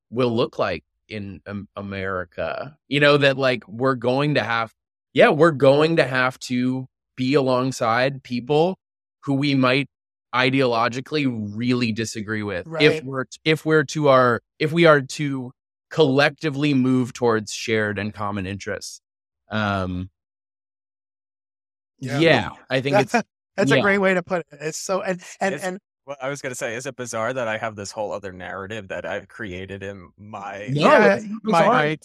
will 0.09 0.35
look 0.35 0.57
like 0.59 0.83
in 1.09 1.41
um, 1.47 1.67
America. 1.75 2.77
You 2.87 2.99
know, 2.99 3.17
that 3.17 3.37
like 3.37 3.67
we're 3.67 3.95
going 3.95 4.35
to 4.35 4.43
have, 4.43 4.73
yeah, 5.13 5.29
we're 5.29 5.51
going 5.51 5.97
to 5.97 6.03
have 6.05 6.39
to 6.39 6.87
be 7.15 7.33
alongside 7.35 8.23
people 8.23 8.77
who 9.23 9.33
we 9.35 9.55
might 9.55 9.87
ideologically 10.33 11.27
really 11.55 11.91
disagree 11.91 12.41
with 12.41 12.65
if 12.81 13.03
we're 13.03 13.25
if 13.45 13.65
we're 13.65 13.83
to 13.83 14.07
our 14.07 14.41
if 14.57 14.71
we 14.71 14.85
are 14.87 14.99
to 14.99 15.51
collectively 15.91 16.73
move 16.73 17.13
towards 17.13 17.53
shared 17.53 17.99
and 17.99 18.15
common 18.15 18.47
interests 18.47 18.99
um 19.51 20.09
Yeah. 21.99 22.17
yeah, 22.17 22.49
i 22.69 22.81
think 22.81 22.95
it's 22.97 23.11
That's, 23.11 23.27
that's 23.57 23.71
a 23.71 23.81
great 23.81 23.99
way 23.99 24.15
to 24.15 24.23
put 24.23 24.39
it. 24.39 24.47
It's 24.59 24.79
so 24.79 25.03
and 25.03 25.21
and 25.39 25.53
It's- 25.53 25.67
and 25.67 25.79
Well, 26.05 26.17
I 26.21 26.29
was 26.29 26.41
gonna 26.41 26.55
say, 26.55 26.75
is 26.75 26.85
it 26.85 26.95
bizarre 26.95 27.33
that 27.33 27.47
I 27.47 27.57
have 27.57 27.75
this 27.75 27.91
whole 27.91 28.11
other 28.11 28.31
narrative 28.33 28.89
that 28.89 29.05
I've 29.05 29.27
created 29.27 29.83
in 29.83 30.11
my 30.17 30.67
No, 30.71 30.81
Yeah, 30.91 31.19
my 31.43 31.51
bizarre. 31.61 31.75
I- 31.75 31.97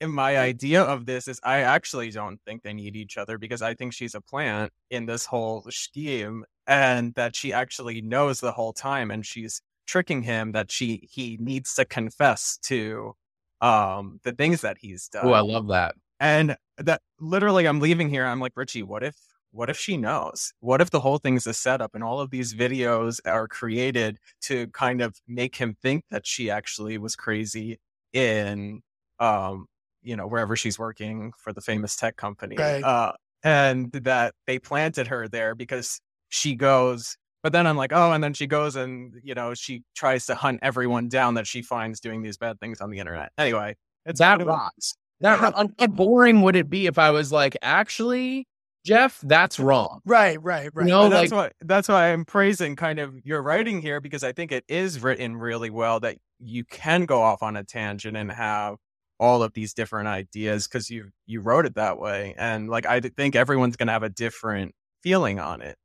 in 0.00 0.10
my 0.10 0.36
idea 0.36 0.82
of 0.82 1.06
this 1.06 1.28
is 1.28 1.38
I 1.44 1.60
actually 1.60 2.10
don't 2.10 2.40
think 2.44 2.62
they 2.64 2.72
need 2.72 2.96
each 2.96 3.16
other 3.16 3.38
because 3.38 3.62
I 3.62 3.74
think 3.74 3.92
she's 3.92 4.16
a 4.16 4.20
plant 4.20 4.72
in 4.90 5.06
this 5.06 5.24
whole 5.26 5.64
scheme 5.70 6.44
and 6.66 7.14
that 7.14 7.36
she 7.36 7.52
actually 7.52 8.02
knows 8.02 8.40
the 8.40 8.50
whole 8.50 8.72
time 8.72 9.12
and 9.12 9.24
she's 9.24 9.62
tricking 9.86 10.22
him 10.22 10.52
that 10.52 10.72
she 10.72 11.08
he 11.10 11.36
needs 11.40 11.74
to 11.76 11.84
confess 11.84 12.58
to 12.64 13.14
um 13.60 14.18
the 14.24 14.32
things 14.32 14.60
that 14.62 14.76
he's 14.80 15.06
done. 15.08 15.26
oh 15.26 15.32
i 15.32 15.40
love 15.40 15.68
that 15.68 15.94
And 16.18 16.56
that 16.78 17.00
literally, 17.20 17.66
I'm 17.68 17.78
leaving 17.80 18.08
here. 18.08 18.24
I'm 18.26 18.40
like, 18.40 18.52
Richie, 18.56 18.82
what 18.82 19.02
if, 19.04 19.14
what 19.52 19.70
if 19.70 19.78
she 19.78 19.96
knows? 19.96 20.52
What 20.60 20.80
if 20.80 20.90
the 20.90 21.00
whole 21.00 21.18
thing's 21.18 21.46
a 21.46 21.54
setup 21.54 21.94
and 21.94 22.02
all 22.02 22.20
of 22.20 22.30
these 22.30 22.54
videos 22.54 23.20
are 23.26 23.46
created 23.48 24.18
to 24.42 24.66
kind 24.68 25.00
of 25.02 25.14
make 25.28 25.56
him 25.56 25.76
think 25.82 26.04
that 26.10 26.26
she 26.26 26.50
actually 26.50 26.98
was 26.98 27.14
crazy 27.16 27.78
in, 28.12 28.80
um, 29.20 29.66
you 30.02 30.16
know, 30.16 30.26
wherever 30.26 30.56
she's 30.56 30.78
working 30.78 31.32
for 31.38 31.52
the 31.52 31.60
famous 31.60 31.96
tech 31.96 32.16
company. 32.16 32.56
Right. 32.56 32.82
Uh, 32.82 33.12
and 33.44 33.92
that 33.92 34.34
they 34.46 34.58
planted 34.58 35.06
her 35.08 35.28
there 35.28 35.54
because 35.54 36.00
she 36.28 36.54
goes, 36.54 37.16
but 37.42 37.52
then 37.52 37.66
I'm 37.66 37.76
like, 37.76 37.92
oh, 37.92 38.12
and 38.12 38.22
then 38.22 38.34
she 38.34 38.46
goes 38.46 38.76
and, 38.76 39.14
you 39.22 39.34
know, 39.34 39.52
she 39.54 39.82
tries 39.94 40.26
to 40.26 40.34
hunt 40.34 40.60
everyone 40.62 41.08
down 41.08 41.34
that 41.34 41.46
she 41.46 41.60
finds 41.62 42.00
doing 42.00 42.22
these 42.22 42.36
bad 42.38 42.58
things 42.60 42.80
on 42.80 42.90
the 42.90 42.98
internet. 43.00 43.32
Anyway, 43.36 43.76
it's 44.06 44.20
That 44.20 44.44
rocks. 44.44 44.94
that 45.20 45.38
how 45.78 45.86
boring 45.88 46.42
would 46.42 46.56
it 46.56 46.68
be 46.70 46.86
if 46.86 46.98
i 46.98 47.10
was 47.10 47.30
like 47.30 47.56
actually 47.62 48.46
jeff 48.84 49.20
that's 49.22 49.60
wrong 49.60 50.00
right, 50.04 50.42
right, 50.42 50.70
right. 50.74 50.86
No, 50.86 51.02
But 51.04 51.08
that's 51.10 51.32
like- 51.32 51.52
why 51.60 51.66
that's 51.66 51.88
why 51.88 52.12
I'm 52.12 52.24
praising 52.24 52.74
kind 52.76 52.98
of 52.98 53.14
your 53.24 53.42
writing 53.42 53.80
here 53.80 54.00
because 54.00 54.24
I 54.24 54.32
think 54.32 54.50
it 54.52 54.64
is 54.68 55.02
written 55.02 55.36
really 55.36 55.70
well 55.70 56.00
that 56.00 56.16
you 56.40 56.64
can 56.64 57.04
go 57.06 57.22
off 57.22 57.42
on 57.42 57.56
a 57.56 57.62
tangent 57.64 58.16
and 58.16 58.30
have 58.32 58.76
all 59.20 59.42
of 59.44 59.52
these 59.52 59.72
different 59.72 60.08
ideas 60.08 60.66
because 60.66 60.90
you 60.90 61.10
you 61.26 61.40
wrote 61.40 61.64
it 61.66 61.76
that 61.76 61.98
way 61.98 62.34
and 62.36 62.68
like 62.68 62.84
I 62.86 62.98
think 63.00 63.36
everyone's 63.36 63.76
gonna 63.76 63.92
have 63.92 64.02
a 64.02 64.08
different 64.08 64.74
feeling 65.02 65.38
on 65.38 65.62
it. 65.62 65.76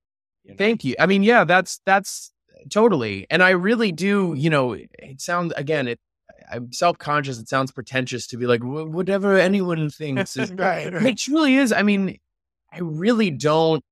you 0.44 0.52
know? 0.52 0.58
Thank 0.58 0.84
you. 0.84 0.96
I 1.00 1.06
mean, 1.06 1.22
yeah, 1.24 1.44
that's 1.44 1.80
that's 1.86 2.32
totally. 2.72 3.28
And 3.30 3.44
I 3.44 3.52
really 3.52 3.92
do, 3.92 4.34
you 4.36 4.50
know, 4.50 4.74
it 4.74 5.22
sounds 5.22 5.54
again, 5.56 5.88
it 5.88 6.00
I'm 6.52 6.72
self-conscious. 6.72 7.40
It 7.40 7.50
sounds 7.50 7.72
pretentious 7.72 8.26
to 8.28 8.38
be 8.38 8.48
like 8.48 8.62
whatever 8.64 9.38
anyone 9.38 9.90
thinks 9.92 10.36
is 10.38 10.52
right, 10.54 10.92
right. 10.92 11.06
it 11.06 11.18
truly 11.18 11.56
is. 11.58 11.72
I 11.72 11.84
mean, 11.84 12.18
I 12.72 12.80
really 12.80 13.32
don't 13.32 13.84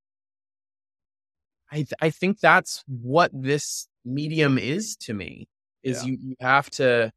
I 1.72 1.78
th- 1.78 1.94
I 2.02 2.10
think 2.10 2.40
that's 2.40 2.84
what 2.88 3.32
this 3.34 3.88
medium 4.06 4.58
is 4.58 4.96
to 4.98 5.14
me. 5.14 5.48
Is 5.84 6.04
Yeah. 6.04 6.12
you, 6.12 6.18
you 6.22 6.36
have 6.40 6.70
to 6.72 7.12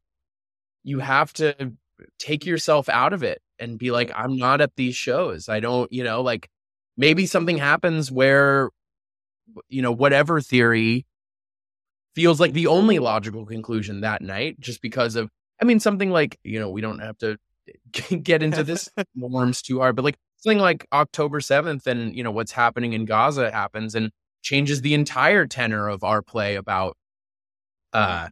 you 0.83 0.99
have 0.99 1.33
to 1.33 1.73
take 2.17 2.45
yourself 2.45 2.89
out 2.89 3.13
of 3.13 3.23
it 3.23 3.41
and 3.59 3.77
be 3.77 3.91
like, 3.91 4.11
I'm 4.15 4.37
not 4.37 4.61
at 4.61 4.75
these 4.75 4.95
shows. 4.95 5.49
I 5.49 5.59
don't, 5.59 5.91
you 5.91 6.03
know, 6.03 6.21
like 6.21 6.49
maybe 6.97 7.25
something 7.25 7.57
happens 7.57 8.11
where 8.11 8.69
you 9.67 9.81
know, 9.81 9.91
whatever 9.91 10.41
theory 10.41 11.05
feels 12.15 12.39
like 12.39 12.53
the 12.53 12.67
only 12.67 12.99
logical 12.99 13.45
conclusion 13.45 14.01
that 14.01 14.21
night, 14.21 14.59
just 14.59 14.81
because 14.81 15.15
of 15.15 15.29
I 15.61 15.65
mean, 15.65 15.79
something 15.79 16.09
like, 16.09 16.39
you 16.43 16.59
know, 16.59 16.69
we 16.69 16.81
don't 16.81 16.99
have 16.99 17.17
to 17.19 17.37
get 18.23 18.41
into 18.43 18.63
this 18.63 18.89
norms 19.15 19.61
too 19.61 19.79
hard, 19.79 19.95
but 19.95 20.05
like 20.05 20.17
something 20.39 20.59
like 20.59 20.87
October 20.93 21.39
7th 21.39 21.85
and, 21.87 22.15
you 22.15 22.23
know, 22.23 22.31
what's 22.31 22.51
happening 22.51 22.93
in 22.93 23.05
Gaza 23.05 23.51
happens 23.51 23.95
and 23.95 24.11
changes 24.41 24.81
the 24.81 24.93
entire 24.93 25.45
tenor 25.45 25.87
of 25.89 26.03
our 26.03 26.21
play 26.21 26.55
about, 26.55 26.97
uh, 27.93 28.29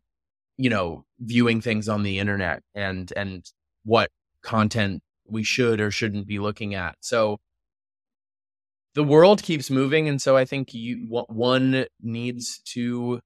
you 0.58 0.70
know, 0.70 1.06
viewing 1.20 1.62
things 1.62 1.90
on 1.90 2.04
the 2.04 2.20
internet 2.20 2.64
and, 2.74 3.12
and 3.16 3.46
what 3.84 4.10
content 4.42 5.02
we 5.26 5.44
should 5.44 5.82
or 5.82 5.92
shouldn't 5.92 6.28
be 6.28 6.40
looking 6.40 6.74
at. 6.76 6.96
So 7.02 7.38
the 8.94 9.04
world 9.04 9.44
keeps 9.44 9.70
moving. 9.70 10.08
And 10.08 10.22
so 10.22 10.38
I 10.38 10.46
think 10.46 10.74
you, 10.74 11.08
one 11.10 11.86
needs 12.02 12.60
to 12.74 13.20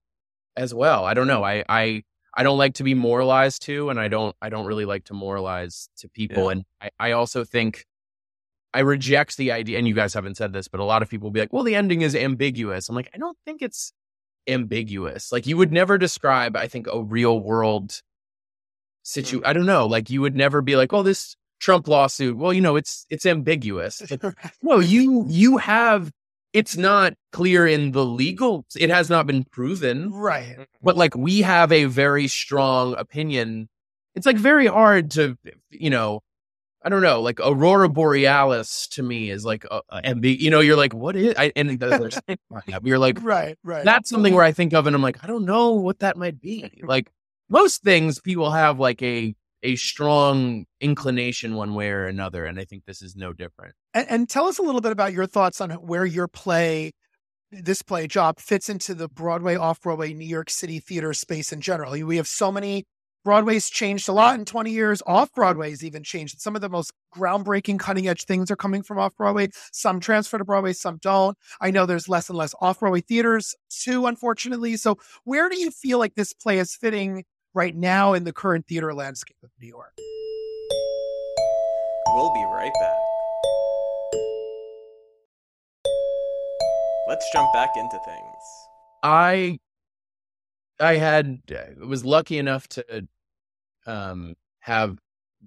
as 0.58 0.74
well. 0.74 1.06
I 1.06 1.14
don't 1.14 1.28
know. 1.28 1.44
I, 1.44 1.64
I, 1.70 2.04
I 2.34 2.44
don't 2.44 2.58
like 2.58 2.76
to 2.76 2.84
be 2.84 2.94
moralized 2.94 3.62
to, 3.64 3.90
and 3.90 4.00
I 4.00 4.08
don't 4.08 4.36
I 4.42 4.50
don't 4.50 4.66
really 4.66 4.86
like 4.86 5.04
to 5.06 5.14
moralize 5.14 5.90
to 5.98 6.08
people. 6.08 6.46
Yeah. 6.46 6.52
And 6.52 6.66
I, 6.82 6.90
I 6.98 7.12
also 7.12 7.44
think 7.44 7.86
I 8.74 8.80
reject 8.80 9.38
the 9.38 9.52
idea, 9.52 9.78
and 9.78 9.88
you 9.88 9.94
guys 9.94 10.14
haven't 10.14 10.38
said 10.38 10.54
this, 10.54 10.68
but 10.68 10.80
a 10.80 10.86
lot 10.86 11.02
of 11.02 11.10
people 11.10 11.26
will 11.28 11.34
be 11.34 11.42
like, 11.42 11.52
well, 11.52 11.64
the 11.64 11.76
ending 11.76 12.02
is 12.02 12.16
ambiguous. 12.16 12.88
I'm 12.88 12.96
like, 12.96 13.10
I 13.14 13.18
don't 13.18 13.38
think 13.46 13.62
it's 13.62 13.92
ambiguous. 14.48 15.32
Like 15.32 15.46
you 15.46 15.58
would 15.58 15.72
never 15.72 15.98
describe, 15.98 16.56
I 16.56 16.68
think, 16.68 16.88
a 16.88 17.02
real 17.02 17.40
world 17.40 18.02
situation. 19.04 19.40
Hmm. 19.40 19.48
I 19.48 19.54
don't 19.54 19.66
know. 19.66 19.88
Like 19.88 20.10
you 20.10 20.22
would 20.22 20.36
never 20.36 20.62
be 20.62 20.76
like, 20.76 20.92
well, 20.92 21.04
this 21.04 21.36
Trump 21.60 21.88
lawsuit, 21.88 22.38
well, 22.38 22.54
you 22.54 22.62
know, 22.62 22.76
it's 22.76 23.06
it's 23.10 23.26
ambiguous. 23.26 24.02
Like, 24.12 24.24
no, 24.62 24.80
you 24.80 25.26
you 25.28 25.58
have 25.58 26.12
it's 26.54 26.76
not 26.76 27.14
clear 27.32 27.66
in 27.66 27.92
the 27.92 28.06
legal 28.06 28.66
it 28.76 28.90
has 28.90 29.10
not 29.10 29.26
been 29.26 29.44
proven 29.46 30.12
right. 30.12 30.68
but 30.82 30.98
like 30.98 31.16
we 31.16 31.42
have 31.42 31.72
a 31.72 31.86
very 31.86 32.28
strong 32.28 32.94
opinion 32.98 33.70
it's 34.16 34.26
like 34.26 34.36
very 34.36 34.68
hard 34.68 35.12
to 35.12 35.38
you 35.70 35.90
know 35.90 36.22
I 36.84 36.90
don't 36.90 37.04
know, 37.04 37.22
like 37.22 37.40
Aurora 37.40 37.90
Borealis 37.90 38.88
to 38.90 39.04
me 39.04 39.30
is 39.30 39.46
like, 39.46 39.66
uh, 39.70 39.82
and 40.04 40.22
the, 40.24 40.32
you 40.32 40.50
know, 40.50 40.62
you're 40.62 40.78
like, 40.78 40.94
what 40.96 41.16
is, 41.16 41.36
I, 41.38 41.52
and 41.56 41.80
you're 42.84 42.98
like, 42.98 43.20
right, 43.22 43.56
right. 43.64 43.86
That's 43.86 44.10
something 44.10 44.34
where 44.34 44.44
I 44.44 44.52
think 44.52 44.74
of 44.74 44.88
and 44.88 44.96
I'm 44.96 45.02
like, 45.02 45.24
I 45.24 45.28
don't 45.28 45.46
know 45.46 45.74
what 45.74 46.00
that 46.00 46.18
might 46.18 46.42
be. 46.42 46.82
Like 46.82 47.12
most 47.50 47.84
things, 47.84 48.20
people 48.20 48.50
have 48.50 48.80
like 48.80 49.02
a, 49.04 49.36
a 49.62 49.76
strong 49.76 50.66
inclination 50.80 51.54
one 51.54 51.76
way 51.76 51.90
or 51.90 52.08
another. 52.08 52.46
And 52.46 52.60
I 52.60 52.66
think 52.66 52.86
this 52.86 53.04
is 53.04 53.16
no 53.16 53.32
different. 53.32 53.76
And, 53.94 54.10
and 54.10 54.30
tell 54.30 54.48
us 54.48 54.58
a 54.58 54.64
little 54.64 54.82
bit 54.82 54.92
about 54.92 55.14
your 55.14 55.28
thoughts 55.28 55.62
on 55.62 55.70
where 55.72 56.06
your 56.06 56.28
play, 56.28 56.94
this 57.52 57.84
play 57.84 58.08
job 58.08 58.40
fits 58.40 58.70
into 58.70 58.96
the 58.96 59.08
Broadway, 59.08 59.56
off 59.56 59.82
Broadway, 59.82 60.14
New 60.14 60.26
York 60.26 60.50
City 60.50 60.80
theater 60.80 61.14
space 61.14 61.54
in 61.54 61.62
general. 61.62 61.92
We 61.92 62.18
have 62.18 62.28
so 62.28 62.52
many 62.52 62.86
Broadway's 63.24 63.70
changed 63.70 64.10
a 64.10 64.14
lot 64.14 64.40
in 64.40 64.46
20 64.46 64.72
years. 64.72 65.02
Off 65.06 65.32
Broadway's 65.34 65.84
even 65.84 66.04
changed. 66.04 66.42
Some 66.42 66.56
of 66.56 66.62
the 66.62 66.70
most 66.70 66.92
groundbreaking, 67.16 67.80
cutting 67.80 68.08
edge 68.08 68.26
things 68.26 68.50
are 68.50 68.56
coming 68.56 68.82
from 68.82 68.98
off 68.98 69.16
Broadway. 69.16 69.50
Some 69.72 70.00
transfer 70.00 70.38
to 70.38 70.46
Broadway, 70.46 70.74
some 70.74 70.98
don't. 70.98 71.38
I 71.60 71.72
know 71.72 71.86
there's 71.86 72.10
less 72.10 72.30
and 72.30 72.38
less 72.38 72.56
off 72.62 72.80
Broadway 72.80 73.02
theaters 73.02 73.56
too, 73.70 74.08
unfortunately. 74.08 74.76
So, 74.78 74.98
where 75.24 75.50
do 75.50 75.60
you 75.60 75.70
feel 75.72 76.00
like 76.00 76.16
this 76.16 76.34
play 76.34 76.58
is 76.58 76.76
fitting 76.76 77.24
right 77.54 77.76
now 77.76 78.14
in 78.14 78.24
the 78.24 78.34
current 78.34 78.66
theater 78.68 78.94
landscape 78.94 79.38
of 79.44 79.52
New 79.60 79.68
York? 79.68 79.94
We'll 82.14 82.34
be 82.34 82.44
right 82.44 82.72
back. 82.80 82.98
Let's 87.08 87.26
jump 87.34 87.52
back 87.54 87.70
into 87.76 88.00
things. 88.06 88.44
I 89.04 89.60
I 90.82 90.98
had 90.98 91.42
uh, 91.52 91.86
was 91.86 92.04
lucky 92.04 92.38
enough 92.38 92.68
to 92.70 93.08
um, 93.86 94.36
have 94.60 94.98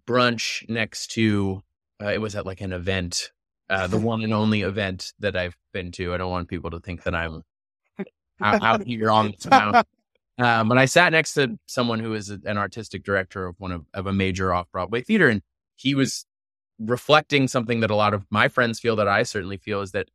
brunch 0.07 0.69
next 0.69 1.09
to 1.13 1.63
uh, 2.03 2.09
it 2.09 2.21
was 2.21 2.35
at 2.35 2.47
like 2.47 2.61
an 2.61 2.73
event, 2.73 3.31
uh, 3.71 3.87
the 3.87 3.99
one 3.99 4.23
and 4.23 4.35
only 4.35 4.63
event 4.63 5.13
that 5.21 5.37
I've 5.37 5.57
been 5.73 5.93
to. 5.93 6.13
I 6.13 6.17
don't 6.17 6.31
want 6.31 6.49
people 6.49 6.71
to 6.71 6.81
think 6.81 7.05
that 7.05 7.15
I'm 7.15 7.43
out, 8.43 8.63
out 8.63 8.87
here 8.87 9.11
on 9.11 9.33
the 9.33 9.51
town. 9.51 9.85
Um, 10.37 10.69
but 10.69 10.79
I 10.79 10.87
sat 10.87 11.13
next 11.13 11.35
to 11.35 11.57
someone 11.67 12.01
who 12.01 12.13
is 12.13 12.29
an 12.29 12.59
artistic 12.59 13.05
director 13.05 13.47
of 13.47 13.55
one 13.61 13.71
of, 13.71 13.87
of 13.95 14.09
a 14.09 14.13
major 14.13 14.53
off 14.53 14.67
Broadway 14.73 15.01
theater, 15.01 15.29
and 15.29 15.43
he 15.77 15.95
was 15.95 16.27
reflecting 16.81 17.47
something 17.47 17.79
that 17.79 17.91
a 17.93 17.95
lot 17.95 18.15
of 18.15 18.27
my 18.31 18.49
friends 18.49 18.81
feel 18.81 18.97
that 18.97 19.07
I 19.07 19.23
certainly 19.23 19.59
feel 19.59 19.81
is 19.81 19.93
that 19.93 20.09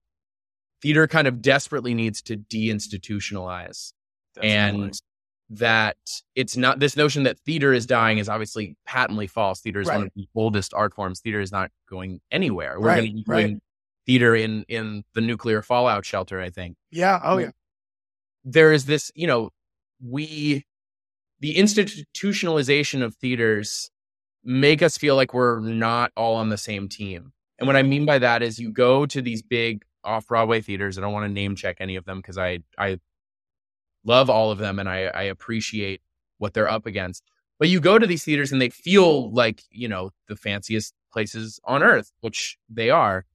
theater 0.82 1.08
kind 1.08 1.26
of 1.26 1.42
desperately 1.42 1.94
needs 1.94 2.22
to 2.24 2.36
deinstitutionalize. 2.36 3.94
Definitely. 4.36 4.84
And 4.84 5.02
that 5.50 5.98
it's 6.36 6.56
not 6.56 6.80
this 6.80 6.96
notion 6.96 7.24
that 7.24 7.40
theater 7.40 7.74
is 7.74 7.86
dying 7.86 8.20
is 8.20 8.30
obviously 8.30 8.76
patently 8.86 9.28
false. 9.28 9.62
Theater 9.62 9.82
is 9.82 9.88
right. 9.88 9.98
one 9.98 10.06
of 10.06 10.12
the 10.16 10.28
oldest 10.36 10.74
art 10.74 10.94
forms. 10.94 11.22
Theater 11.22 11.42
is 11.42 11.52
not 11.52 11.72
going 11.90 12.22
anywhere. 12.32 12.80
We're 12.80 12.88
right, 12.88 12.96
going 12.98 13.08
to 13.08 13.14
be 13.16 13.24
doing 13.24 13.54
right. 13.54 13.64
theater 14.06 14.36
in 14.36 14.64
in 14.68 15.04
the 15.16 15.22
nuclear 15.22 15.62
fallout 15.62 16.06
shelter. 16.06 16.40
I 16.40 16.50
think. 16.50 16.76
Yeah. 16.92 17.20
Oh 17.24 17.38
yeah. 17.38 17.52
There 18.46 18.72
is 18.72 18.86
this, 18.86 19.12
you 19.16 19.28
know, 19.28 19.50
we 20.06 20.66
the 21.40 21.56
institutionalization 21.56 23.02
of 23.02 23.16
theaters 23.16 23.90
make 24.44 24.82
us 24.82 24.98
feel 24.98 25.16
like 25.16 25.34
we're 25.34 25.60
not 25.60 26.12
all 26.16 26.36
on 26.36 26.50
the 26.50 26.58
same 26.58 26.88
team. 26.90 27.34
And 27.58 27.68
what 27.68 27.76
I 27.76 27.84
mean 27.84 28.06
by 28.06 28.20
that 28.20 28.42
is 28.42 28.60
you 28.60 28.72
go 28.72 29.06
to 29.06 29.22
these 29.22 29.42
big 29.42 29.84
off 30.04 30.28
Broadway 30.28 30.62
theaters. 30.62 30.98
I 30.98 31.02
don't 31.02 31.12
want 31.12 31.26
to 31.26 31.34
name 31.34 31.56
check 31.56 31.78
any 31.80 31.96
of 31.96 32.06
them 32.06 32.20
because 32.20 32.38
I 32.38 32.60
I 32.78 33.00
love 34.10 34.30
all 34.30 34.50
of 34.52 34.58
them 34.58 34.80
and 34.80 34.90
I, 34.90 35.04
I 35.04 35.24
appreciate 35.24 36.02
what 36.40 36.54
they're 36.54 36.70
up 36.70 36.86
against. 36.86 37.24
But 37.60 37.70
you 37.70 37.80
go 37.80 38.00
to 38.00 38.08
these 38.08 38.24
theaters 38.24 38.52
and 38.52 38.62
they 38.62 38.70
feel 38.70 39.32
like, 39.32 39.64
you 39.70 39.88
know, 39.88 40.12
the 40.28 40.36
fanciest 40.36 40.94
places 41.14 41.60
on 41.64 41.84
earth, 41.84 42.12
which 42.22 42.58
they 42.70 42.90
are, 42.90 43.26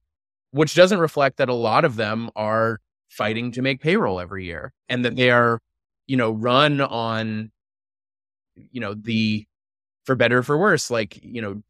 which 0.51 0.75
doesn't 0.75 0.99
reflect 0.99 1.37
that 1.37 1.49
a 1.49 1.53
lot 1.53 1.85
of 1.85 1.95
them 1.95 2.29
are 2.35 2.81
fighting 3.07 3.51
to 3.51 3.61
make 3.61 3.81
payroll 3.81 4.19
every 4.19 4.45
year 4.45 4.73
and 4.89 5.05
that 5.05 5.15
they 5.15 5.29
are, 5.29 5.61
you 6.07 6.17
know, 6.17 6.31
run 6.31 6.81
on, 6.81 7.51
you 8.55 8.81
know, 8.81 8.93
the, 8.93 9.45
for 10.05 10.15
better 10.15 10.39
or 10.39 10.43
for 10.43 10.57
worse, 10.57 10.91
like, 10.91 11.19
you 11.23 11.41
know, 11.41 11.61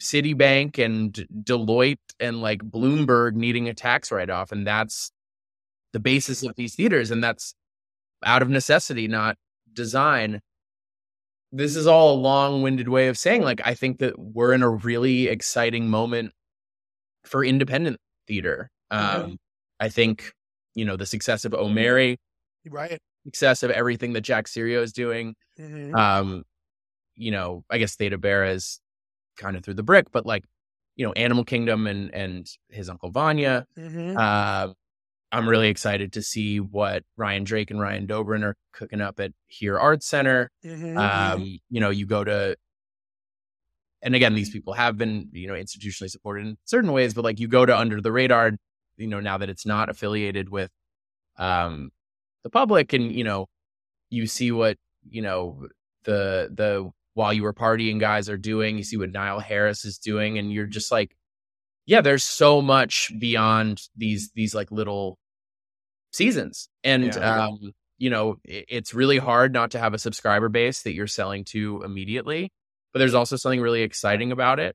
Citibank 0.00 0.78
and 0.78 1.26
Deloitte 1.42 1.98
and 2.20 2.40
like 2.40 2.60
Bloomberg 2.62 3.34
needing 3.34 3.68
a 3.68 3.74
tax 3.74 4.12
write 4.12 4.30
off. 4.30 4.52
And 4.52 4.66
that's 4.66 5.10
the 5.92 6.00
basis 6.00 6.42
of 6.42 6.54
these 6.56 6.74
theaters. 6.74 7.10
And 7.10 7.22
that's, 7.24 7.54
out 8.24 8.42
of 8.42 8.48
necessity, 8.48 9.08
not 9.08 9.36
design. 9.72 10.40
This 11.50 11.76
is 11.76 11.86
all 11.86 12.14
a 12.14 12.20
long 12.20 12.62
winded 12.62 12.88
way 12.88 13.08
of 13.08 13.18
saying, 13.18 13.42
like, 13.42 13.60
I 13.64 13.74
think 13.74 13.98
that 13.98 14.18
we're 14.18 14.52
in 14.52 14.62
a 14.62 14.70
really 14.70 15.28
exciting 15.28 15.88
moment 15.88 16.32
for 17.24 17.44
independent 17.44 17.98
theater. 18.26 18.70
Um, 18.90 19.00
mm-hmm. 19.00 19.34
I 19.80 19.88
think, 19.88 20.32
you 20.74 20.84
know, 20.84 20.96
the 20.96 21.06
success 21.06 21.44
of 21.44 21.54
O'Mary, 21.54 22.18
right? 22.68 22.98
Success 23.24 23.62
of 23.62 23.70
everything 23.70 24.14
that 24.14 24.22
Jack 24.22 24.48
Serio 24.48 24.82
is 24.82 24.92
doing. 24.92 25.34
Mm-hmm. 25.58 25.94
Um, 25.94 26.44
you 27.14 27.30
know, 27.30 27.64
I 27.70 27.78
guess 27.78 27.96
Theda 27.96 28.18
Bear 28.18 28.44
is 28.44 28.80
kind 29.36 29.56
of 29.56 29.62
through 29.62 29.74
the 29.74 29.82
brick, 29.82 30.10
but 30.10 30.24
like, 30.24 30.44
you 30.96 31.06
know, 31.06 31.12
Animal 31.12 31.44
Kingdom 31.44 31.86
and 31.86 32.14
and 32.14 32.46
his 32.68 32.88
uncle 32.88 33.10
Vanya. 33.10 33.66
Mm-hmm. 33.78 34.16
Uh, 34.16 34.72
I'm 35.32 35.48
really 35.48 35.68
excited 35.68 36.12
to 36.12 36.22
see 36.22 36.60
what 36.60 37.04
Ryan 37.16 37.44
Drake 37.44 37.70
and 37.70 37.80
Ryan 37.80 38.06
Dobrin 38.06 38.44
are 38.44 38.54
cooking 38.72 39.00
up 39.00 39.18
at 39.18 39.32
Here 39.46 39.78
Arts 39.78 40.06
Center. 40.06 40.50
Mm-hmm. 40.64 40.98
Um, 40.98 41.58
you 41.70 41.80
know, 41.80 41.88
you 41.88 42.04
go 42.04 42.22
to, 42.22 42.54
and 44.02 44.14
again, 44.14 44.34
these 44.34 44.50
people 44.50 44.74
have 44.74 44.98
been, 44.98 45.30
you 45.32 45.48
know, 45.48 45.54
institutionally 45.54 46.10
supported 46.10 46.46
in 46.46 46.58
certain 46.66 46.92
ways, 46.92 47.14
but 47.14 47.24
like 47.24 47.40
you 47.40 47.48
go 47.48 47.64
to 47.64 47.76
Under 47.76 48.02
the 48.02 48.12
Radar, 48.12 48.52
you 48.98 49.06
know, 49.06 49.20
now 49.20 49.38
that 49.38 49.48
it's 49.48 49.64
not 49.64 49.88
affiliated 49.88 50.50
with 50.50 50.70
um, 51.38 51.90
the 52.44 52.50
public, 52.50 52.92
and 52.92 53.10
you 53.10 53.24
know, 53.24 53.46
you 54.10 54.26
see 54.26 54.52
what 54.52 54.76
you 55.08 55.22
know 55.22 55.66
the 56.04 56.50
the 56.52 56.90
while 57.14 57.32
you 57.32 57.42
were 57.42 57.54
partying 57.54 57.98
guys 57.98 58.28
are 58.28 58.36
doing. 58.36 58.76
You 58.76 58.84
see 58.84 58.96
what 58.96 59.12
Niall 59.12 59.40
Harris 59.40 59.84
is 59.84 59.98
doing, 59.98 60.38
and 60.38 60.52
you're 60.52 60.66
just 60.66 60.92
like, 60.92 61.16
yeah, 61.86 62.00
there's 62.00 62.24
so 62.24 62.60
much 62.60 63.12
beyond 63.18 63.80
these 63.96 64.30
these 64.34 64.54
like 64.54 64.70
little 64.70 65.18
seasons. 66.12 66.68
And, 66.84 67.06
yeah. 67.06 67.46
um, 67.46 67.72
you 67.98 68.10
know, 68.10 68.36
it's 68.44 68.94
really 68.94 69.18
hard 69.18 69.52
not 69.52 69.72
to 69.72 69.78
have 69.78 69.94
a 69.94 69.98
subscriber 69.98 70.48
base 70.48 70.82
that 70.82 70.92
you're 70.92 71.06
selling 71.06 71.44
to 71.50 71.82
immediately, 71.84 72.50
but 72.92 72.98
there's 72.98 73.14
also 73.14 73.36
something 73.36 73.60
really 73.60 73.82
exciting 73.82 74.32
about 74.32 74.58
it. 74.58 74.74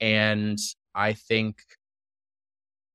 And 0.00 0.58
I 0.94 1.12
think 1.12 1.58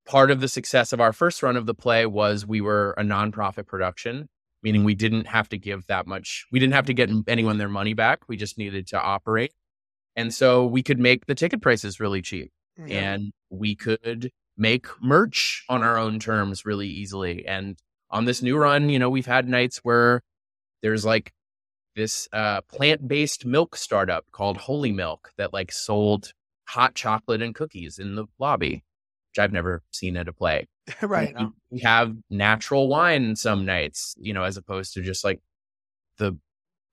part 0.07 0.31
of 0.31 0.39
the 0.39 0.47
success 0.47 0.93
of 0.93 1.01
our 1.01 1.13
first 1.13 1.43
run 1.43 1.57
of 1.57 1.65
the 1.65 1.73
play 1.73 2.05
was 2.05 2.45
we 2.45 2.61
were 2.61 2.95
a 2.97 3.03
nonprofit 3.03 3.67
production, 3.67 4.27
meaning 4.63 4.83
we 4.83 4.95
didn't 4.95 5.27
have 5.27 5.49
to 5.49 5.57
give 5.57 5.85
that 5.87 6.07
much, 6.07 6.45
we 6.51 6.59
didn't 6.59 6.73
have 6.73 6.87
to 6.87 6.93
get 6.93 7.11
anyone 7.27 7.57
their 7.57 7.69
money 7.69 7.93
back. 7.93 8.21
We 8.27 8.37
just 8.37 8.57
needed 8.57 8.87
to 8.87 9.01
operate. 9.01 9.53
And 10.15 10.33
so 10.33 10.65
we 10.65 10.81
could 10.81 10.99
make 10.99 11.27
the 11.27 11.35
ticket 11.35 11.61
prices 11.61 11.99
really 11.99 12.23
cheap 12.23 12.51
yeah. 12.83 13.13
and 13.13 13.31
we 13.49 13.75
could 13.75 14.31
make 14.57 14.87
merch 15.01 15.63
on 15.69 15.83
our 15.83 15.97
own 15.97 16.19
terms 16.19 16.65
really 16.65 16.87
easily. 16.87 17.45
And 17.45 17.77
on 18.09 18.25
this 18.25 18.41
new 18.41 18.57
run, 18.57 18.89
you 18.89 18.99
know, 18.99 19.09
we've 19.09 19.25
had 19.25 19.47
nights 19.47 19.79
where 19.83 20.23
there's 20.81 21.05
like 21.05 21.33
this 21.95 22.27
uh, 22.31 22.61
plant-based 22.61 23.45
milk 23.45 23.75
startup 23.75 24.25
called 24.31 24.57
Holy 24.57 24.91
Milk 24.91 25.31
that 25.37 25.53
like 25.53 25.71
sold 25.71 26.33
hot 26.65 26.95
chocolate 26.95 27.41
and 27.41 27.55
cookies 27.55 27.99
in 27.99 28.15
the 28.15 28.25
lobby, 28.39 28.83
which 29.31 29.43
I've 29.43 29.53
never 29.53 29.83
seen 29.91 30.17
at 30.17 30.27
a 30.27 30.33
play. 30.33 30.67
right. 31.01 31.35
We, 31.37 31.47
we 31.71 31.79
have 31.79 32.15
natural 32.29 32.87
wine 32.87 33.35
some 33.35 33.65
nights, 33.65 34.15
you 34.17 34.33
know, 34.33 34.43
as 34.43 34.57
opposed 34.57 34.93
to 34.93 35.01
just 35.01 35.23
like 35.23 35.41
the 36.17 36.37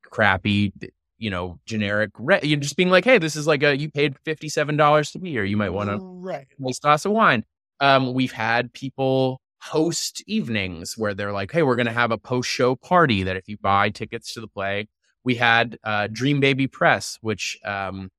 crappy, 0.03 0.72
you 1.18 1.31
know, 1.31 1.59
generic. 1.66 2.11
Re- 2.18 2.40
you're 2.42 2.61
just 2.61 2.77
being 2.77 2.90
like, 2.90 3.05
hey, 3.05 3.18
this 3.18 3.37
is 3.37 3.46
like 3.46 3.62
a 3.62 3.77
you 3.77 3.90
paid 3.90 4.16
fifty 4.24 4.48
seven 4.48 4.77
dollars 4.77 5.12
to 5.12 5.18
be 5.18 5.31
here. 5.31 5.44
You 5.44 5.57
might 5.57 5.70
want 5.70 5.90
to 5.90 5.98
right. 6.00 6.46
nice 6.59 6.79
glass 6.79 7.05
of 7.05 7.12
wine. 7.12 7.44
Um, 7.80 8.14
we've 8.14 8.32
had 8.32 8.72
people 8.72 9.40
host 9.60 10.22
evenings 10.26 10.96
where 10.98 11.14
they're 11.14 11.32
like, 11.32 11.50
hey, 11.50 11.62
we're 11.62 11.76
going 11.76 11.87
to 11.87 11.92
have 11.92 12.10
a 12.10 12.18
post 12.18 12.48
show 12.48 12.76
party 12.76 13.22
that 13.22 13.37
if 13.37 13.48
you 13.48 13.56
buy 13.58 13.90
tickets 13.90 14.34
to 14.34 14.40
the 14.40 14.48
play, 14.48 14.87
we 15.24 15.34
had 15.34 15.78
uh, 15.84 16.06
Dream 16.12 16.38
Baby 16.38 16.66
Press, 16.66 17.18
which 17.22 17.58
um, 17.64 18.10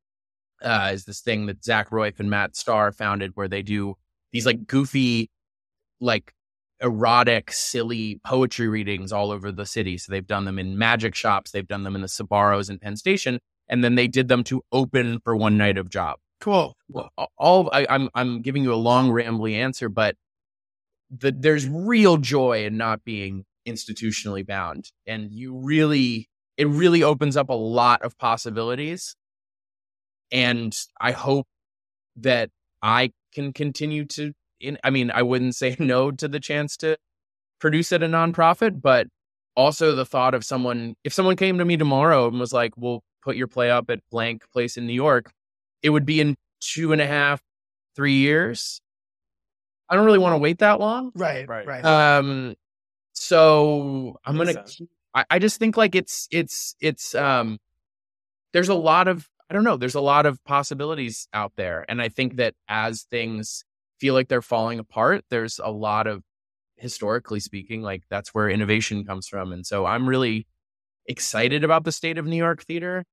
uh, 0.62 0.90
is 0.92 1.06
this 1.06 1.22
thing 1.22 1.46
that 1.46 1.64
Zach 1.64 1.92
Roif 1.92 2.20
and 2.20 2.30
Matt 2.30 2.56
Starr 2.56 2.92
founded 2.92 3.32
where 3.36 3.48
they 3.48 3.62
do 3.62 3.96
these 4.32 4.46
like 4.46 4.66
goofy, 4.66 5.30
like 6.02 6.34
erotic, 6.82 7.52
silly 7.52 8.20
poetry 8.26 8.68
readings 8.68 9.12
all 9.12 9.32
over 9.32 9.52
the 9.52 9.66
city. 9.66 9.98
So 9.98 10.12
they've 10.12 10.26
done 10.26 10.46
them 10.46 10.60
in 10.60 10.78
magic 10.78 11.16
shops, 11.16 11.52
they've 11.52 11.68
done 11.68 11.84
them 11.84 11.96
in 11.96 12.02
the 12.02 12.08
Sbarros 12.08 12.70
and 12.70 12.82
Penn 12.82 12.98
Station, 12.98 13.40
and 13.70 13.84
then 13.84 13.96
they 13.96 14.08
did 14.08 14.28
them 14.28 14.44
to 14.46 14.64
open 14.72 15.20
for 15.24 15.36
one 15.36 15.58
night 15.58 15.78
of 15.78 15.90
job. 15.90 16.18
Cool. 16.40 16.76
Well, 16.90 17.10
all 17.38 17.70
I, 17.74 17.86
I'm 17.90 18.10
I'm 18.14 18.42
giving 18.42 18.64
you 18.64 18.74
a 18.74 18.76
long 18.76 19.10
rambly 19.10 19.54
answer, 19.56 19.90
but 19.90 20.16
the 21.10 21.32
there's 21.32 21.68
real 21.68 22.18
joy 22.18 22.66
in 22.66 22.78
not 22.78 23.04
being 23.04 23.46
institutionally 23.68 24.46
bound, 24.46 24.92
and 25.08 25.32
you 25.32 25.58
really 25.58 26.30
it 26.58 26.68
really 26.68 27.04
opens 27.04 27.38
up 27.38 27.50
a 27.50 27.54
lot 27.54 28.02
of 28.04 28.18
possibilities. 28.18 29.16
And 30.32 30.74
I 31.00 31.12
hope 31.12 31.48
that 32.18 32.50
I 32.82 33.12
can 33.34 33.54
continue 33.54 34.06
to 34.06 34.34
in 34.62 34.78
I 34.84 34.90
mean, 34.92 35.12
I 35.12 35.24
wouldn't 35.24 35.56
say 35.56 35.76
no 35.80 36.12
to 36.12 36.28
the 36.28 36.40
chance 36.40 36.78
to 36.78 36.98
produce 37.60 37.92
at 37.94 38.04
a 38.04 38.08
nonprofit, 38.08 38.82
but 38.82 39.08
also 39.56 39.96
the 39.96 40.06
thought 40.06 40.36
of 40.36 40.44
someone 40.46 40.96
if 41.04 41.14
someone 41.14 41.36
came 41.38 41.58
to 41.60 41.66
me 41.66 41.78
tomorrow 41.78 42.28
and 42.28 42.40
was 42.40 42.54
like, 42.54 42.74
We'll 42.78 43.04
put 43.24 43.38
your 43.38 43.48
play 43.48 43.72
up 43.72 43.90
at 43.90 44.02
blank 44.12 44.44
place 44.54 44.78
in 44.78 44.88
New 44.88 44.94
York, 44.94 45.32
it 45.82 45.90
would 45.90 46.06
be 46.06 46.20
in 46.22 46.36
two 46.60 46.92
and 46.92 47.02
a 47.02 47.08
half, 47.08 47.42
three 47.96 48.16
years. 48.16 48.82
I 49.90 49.96
don't 49.96 50.06
really 50.06 50.20
want 50.20 50.34
to 50.34 50.40
wait 50.40 50.60
that 50.60 50.80
long. 50.80 51.12
Right, 51.16 51.48
Right. 51.48 51.68
right. 51.68 51.86
Um 51.86 52.56
so 53.14 54.18
I'm 54.26 54.38
gonna 54.38 54.54
sense. 54.54 54.82
I, 55.14 55.26
I 55.30 55.40
just 55.40 55.60
think 55.60 55.78
like 55.78 55.96
it's 55.96 56.28
it's 56.32 56.76
it's 56.82 57.16
um 57.16 57.58
there's 58.54 58.70
a 58.70 58.76
lot 58.76 59.08
of 59.08 59.28
I 59.50 59.54
don't 59.54 59.64
know, 59.64 59.78
there's 59.78 59.96
a 59.96 60.02
lot 60.02 60.26
of 60.26 60.44
possibilities 60.44 61.28
out 61.34 61.54
there. 61.56 61.86
And 61.88 62.02
I 62.02 62.10
think 62.10 62.38
that 62.38 62.56
as 62.68 63.04
things 63.04 63.64
feel 64.00 64.14
like 64.16 64.28
they're 64.28 64.42
falling 64.42 64.80
apart, 64.80 65.24
there's 65.30 65.60
a 65.64 65.70
lot 65.70 66.08
of 66.08 66.24
historically 66.78 67.40
speaking, 67.40 67.82
like 67.82 68.04
that's 68.10 68.34
where 68.34 68.50
innovation 68.50 69.06
comes 69.06 69.28
from. 69.28 69.52
And 69.52 69.66
so 69.66 69.86
I'm 69.86 70.10
really 70.10 70.48
excited 71.06 71.64
about 71.64 71.84
the 71.84 71.92
state 71.92 72.18
of 72.18 72.26
New 72.26 72.36
York 72.38 72.64
theater. 72.64 73.06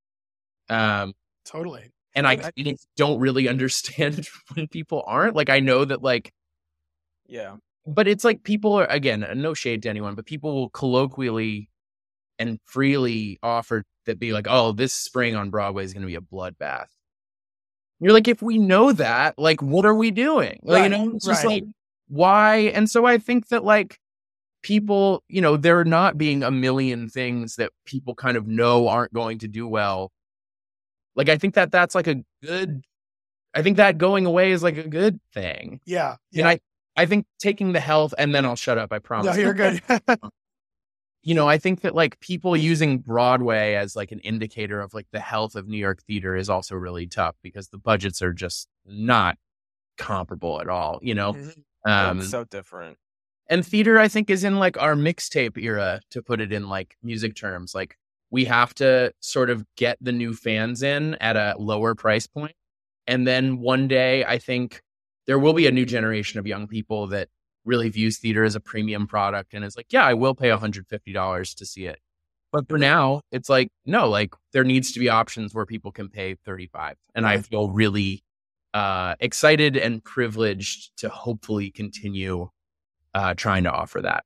Um 0.69 1.13
totally. 1.45 1.91
And 2.15 2.27
I 2.27 2.37
oh, 2.37 2.47
I- 2.57 2.63
kind 2.63 2.79
don't 2.97 3.21
really 3.21 3.49
understand 3.55 4.27
when 4.55 4.69
people 4.69 5.03
aren't. 5.07 5.37
Like 5.37 5.51
I 5.51 5.61
know 5.61 5.85
that 5.85 6.03
like 6.03 6.33
Yeah. 7.27 7.57
but 7.87 8.07
it's 8.09 8.25
like 8.25 8.43
people 8.43 8.75
are 8.75 8.87
again 8.87 9.27
no 9.37 9.55
shade 9.55 9.83
to 9.83 9.89
anyone 9.89 10.15
but 10.15 10.27
people 10.27 10.55
will 10.55 10.71
colloquially 10.71 11.69
and 12.39 12.59
freely 12.65 13.39
offer 13.43 13.85
that 14.07 14.19
be 14.19 14.33
like 14.33 14.47
oh 14.49 14.73
this 14.73 14.93
spring 14.93 15.35
on 15.37 15.51
broadway 15.51 15.85
is 15.85 15.93
going 15.93 16.03
to 16.03 16.07
be 16.07 16.15
a 16.15 16.21
bloodbath 16.21 16.87
you're 18.01 18.13
like 18.13 18.29
if 18.29 18.43
we 18.43 18.59
know 18.59 18.93
that 18.93 19.39
like 19.39 19.63
what 19.63 19.85
are 19.87 19.95
we 19.95 20.11
doing 20.11 20.59
like, 20.63 20.83
you 20.85 20.89
know 20.91 21.13
it's 21.15 21.27
just 21.27 21.45
right. 21.45 21.63
like 21.63 21.65
why 22.09 22.57
and 22.75 22.89
so 22.91 23.05
i 23.05 23.19
think 23.19 23.49
that 23.49 23.65
like 23.65 23.99
people 24.63 25.23
you 25.29 25.41
know 25.41 25.57
there 25.57 25.79
are 25.81 25.85
not 25.85 26.17
being 26.19 26.43
a 26.43 26.51
million 26.51 27.09
things 27.09 27.57
that 27.57 27.71
people 27.85 28.15
kind 28.15 28.37
of 28.37 28.47
know 28.47 28.87
aren't 28.89 29.13
going 29.13 29.39
to 29.39 29.49
do 29.49 29.67
well 29.67 30.12
like 31.17 31.29
i 31.29 31.37
think 31.37 31.55
that 31.55 31.71
that's 31.71 31.95
like 31.95 32.07
a 32.07 32.17
good 32.43 32.83
i 33.55 33.63
think 33.63 33.77
that 33.77 33.99
going 33.99 34.27
away 34.27 34.51
is 34.53 34.63
like 34.63 34.77
a 34.79 34.89
good 34.89 35.21
thing 35.35 35.81
Yeah. 35.87 36.17
and 36.35 36.49
I, 36.49 36.61
I 36.97 37.07
think 37.07 37.25
taking 37.39 37.73
the 37.73 37.81
health, 37.81 38.13
and 38.19 38.35
then 38.35 38.45
I'll 38.45 38.55
shut 38.55 38.77
up. 38.77 38.93
I 38.93 38.99
promise. 38.99 39.35
No, 39.35 39.41
you're 39.43 39.55
good. 39.55 39.81
you 41.23 41.35
know, 41.35 41.49
I 41.49 41.57
think 41.57 41.81
that 41.83 41.95
like 41.95 42.19
people 42.21 42.57
using 42.57 42.99
Broadway 42.99 43.75
as 43.75 43.95
like 43.97 44.13
an 44.13 44.19
indicator 44.21 44.81
of 44.81 44.93
like 44.93 45.07
the 45.13 45.21
health 45.21 45.55
of 45.55 45.69
New 45.69 45.79
York 45.79 46.03
theater 46.03 46.37
is 46.37 46.51
also 46.51 46.75
really 46.75 47.07
tough 47.07 47.37
because 47.43 47.69
the 47.69 47.79
budgets 47.79 48.21
are 48.21 48.33
just 48.35 48.69
not 48.85 49.39
comparable 49.97 50.61
at 50.61 50.69
all. 50.69 50.99
You 51.01 51.15
know, 51.15 51.33
Mhm. 51.35 51.55
um, 51.87 52.23
so 52.23 52.45
different. 52.45 52.99
and 53.49 53.65
theater 53.67 53.99
I 53.99 54.09
think 54.09 54.29
is 54.31 54.45
in 54.45 54.59
like 54.59 54.77
our 54.81 54.95
mixtape 54.95 55.57
era 55.57 56.01
to 56.11 56.23
put 56.23 56.41
it 56.41 56.53
in 56.53 56.69
like 56.69 56.97
music 57.03 57.35
terms. 57.37 57.75
Like 57.75 57.97
we 58.33 58.47
have 58.47 58.75
to 58.75 59.13
sort 59.21 59.51
of 59.51 59.65
get 59.77 59.99
the 60.01 60.11
new 60.11 60.35
fans 60.35 60.83
in 60.83 61.15
at 61.17 61.37
a 61.37 61.55
lower 61.59 61.95
price 61.95 62.27
point, 62.27 62.57
and 63.07 63.27
then 63.27 63.59
one 63.59 63.87
day 63.87 64.25
I 64.25 64.39
think 64.39 64.83
there 65.27 65.39
will 65.39 65.53
be 65.53 65.69
a 65.69 65.71
new 65.71 65.87
generation 65.87 66.41
of 66.41 66.47
young 66.47 66.67
people 66.67 67.07
that 67.09 67.29
really 67.65 67.89
views 67.89 68.19
theater 68.19 68.43
as 68.43 68.57
a 68.57 68.61
premium 68.61 69.07
product 69.07 69.55
and 69.55 69.65
is 69.65 69.77
like, 69.77 69.87
yeah, 69.91 70.05
I 70.05 70.15
will 70.15 70.35
pay 70.35 70.49
$150 70.49 71.55
to 71.55 71.67
see 71.67 71.87
it. 71.87 72.01
But 72.51 72.69
for 72.69 72.77
now, 72.77 73.21
it's 73.31 73.49
like, 73.49 73.71
no, 73.87 74.09
like 74.09 74.35
there 74.53 74.65
needs 74.65 74.93
to 74.93 75.01
be 75.01 75.09
options 75.09 75.55
where 75.55 75.65
people 75.65 75.93
can 75.93 76.09
pay 76.09 76.35
35. 76.35 76.97
And 77.15 77.25
I 77.25 77.39
feel 77.39 77.71
really 77.71 78.25
uh, 78.75 79.15
excited 79.21 79.77
and 79.77 80.03
privileged 80.03 80.97
to 80.99 81.09
hopefully 81.09 81.71
continue 81.71 82.49
uh, 83.15 83.35
trying 83.35 83.65
to 83.65 83.71
offer 83.71 84.03
that. 84.03 84.25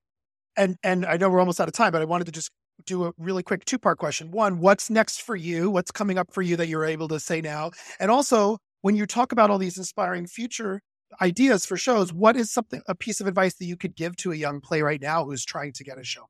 and 0.56 0.76
and 0.82 1.04
I 1.04 1.16
know 1.18 1.28
we're 1.28 1.40
almost 1.40 1.60
out 1.60 1.68
of 1.68 1.74
time, 1.74 1.92
but 1.92 2.02
I 2.02 2.04
wanted 2.06 2.24
to 2.24 2.32
just 2.32 2.50
do 2.84 3.04
a 3.06 3.12
really 3.18 3.42
quick 3.42 3.64
two 3.64 3.78
part 3.78 3.98
question. 3.98 4.30
One, 4.30 4.58
what's 4.60 4.90
next 4.90 5.22
for 5.22 5.36
you? 5.36 5.70
What's 5.70 5.90
coming 5.90 6.18
up 6.18 6.32
for 6.32 6.42
you 6.42 6.56
that 6.56 6.68
you're 6.68 6.84
able 6.84 7.08
to 7.08 7.20
say 7.20 7.40
now? 7.40 7.70
And 7.98 8.10
also, 8.10 8.58
when 8.82 8.96
you 8.96 9.06
talk 9.06 9.32
about 9.32 9.50
all 9.50 9.58
these 9.58 9.78
inspiring 9.78 10.26
future 10.26 10.80
ideas 11.20 11.64
for 11.64 11.76
shows, 11.76 12.12
what 12.12 12.36
is 12.36 12.50
something 12.50 12.82
a 12.86 12.94
piece 12.94 13.20
of 13.20 13.26
advice 13.26 13.54
that 13.54 13.64
you 13.64 13.76
could 13.76 13.96
give 13.96 14.16
to 14.16 14.32
a 14.32 14.36
young 14.36 14.60
playwright 14.60 15.00
now 15.00 15.24
who's 15.24 15.44
trying 15.44 15.72
to 15.72 15.84
get 15.84 15.98
a 15.98 16.04
show? 16.04 16.26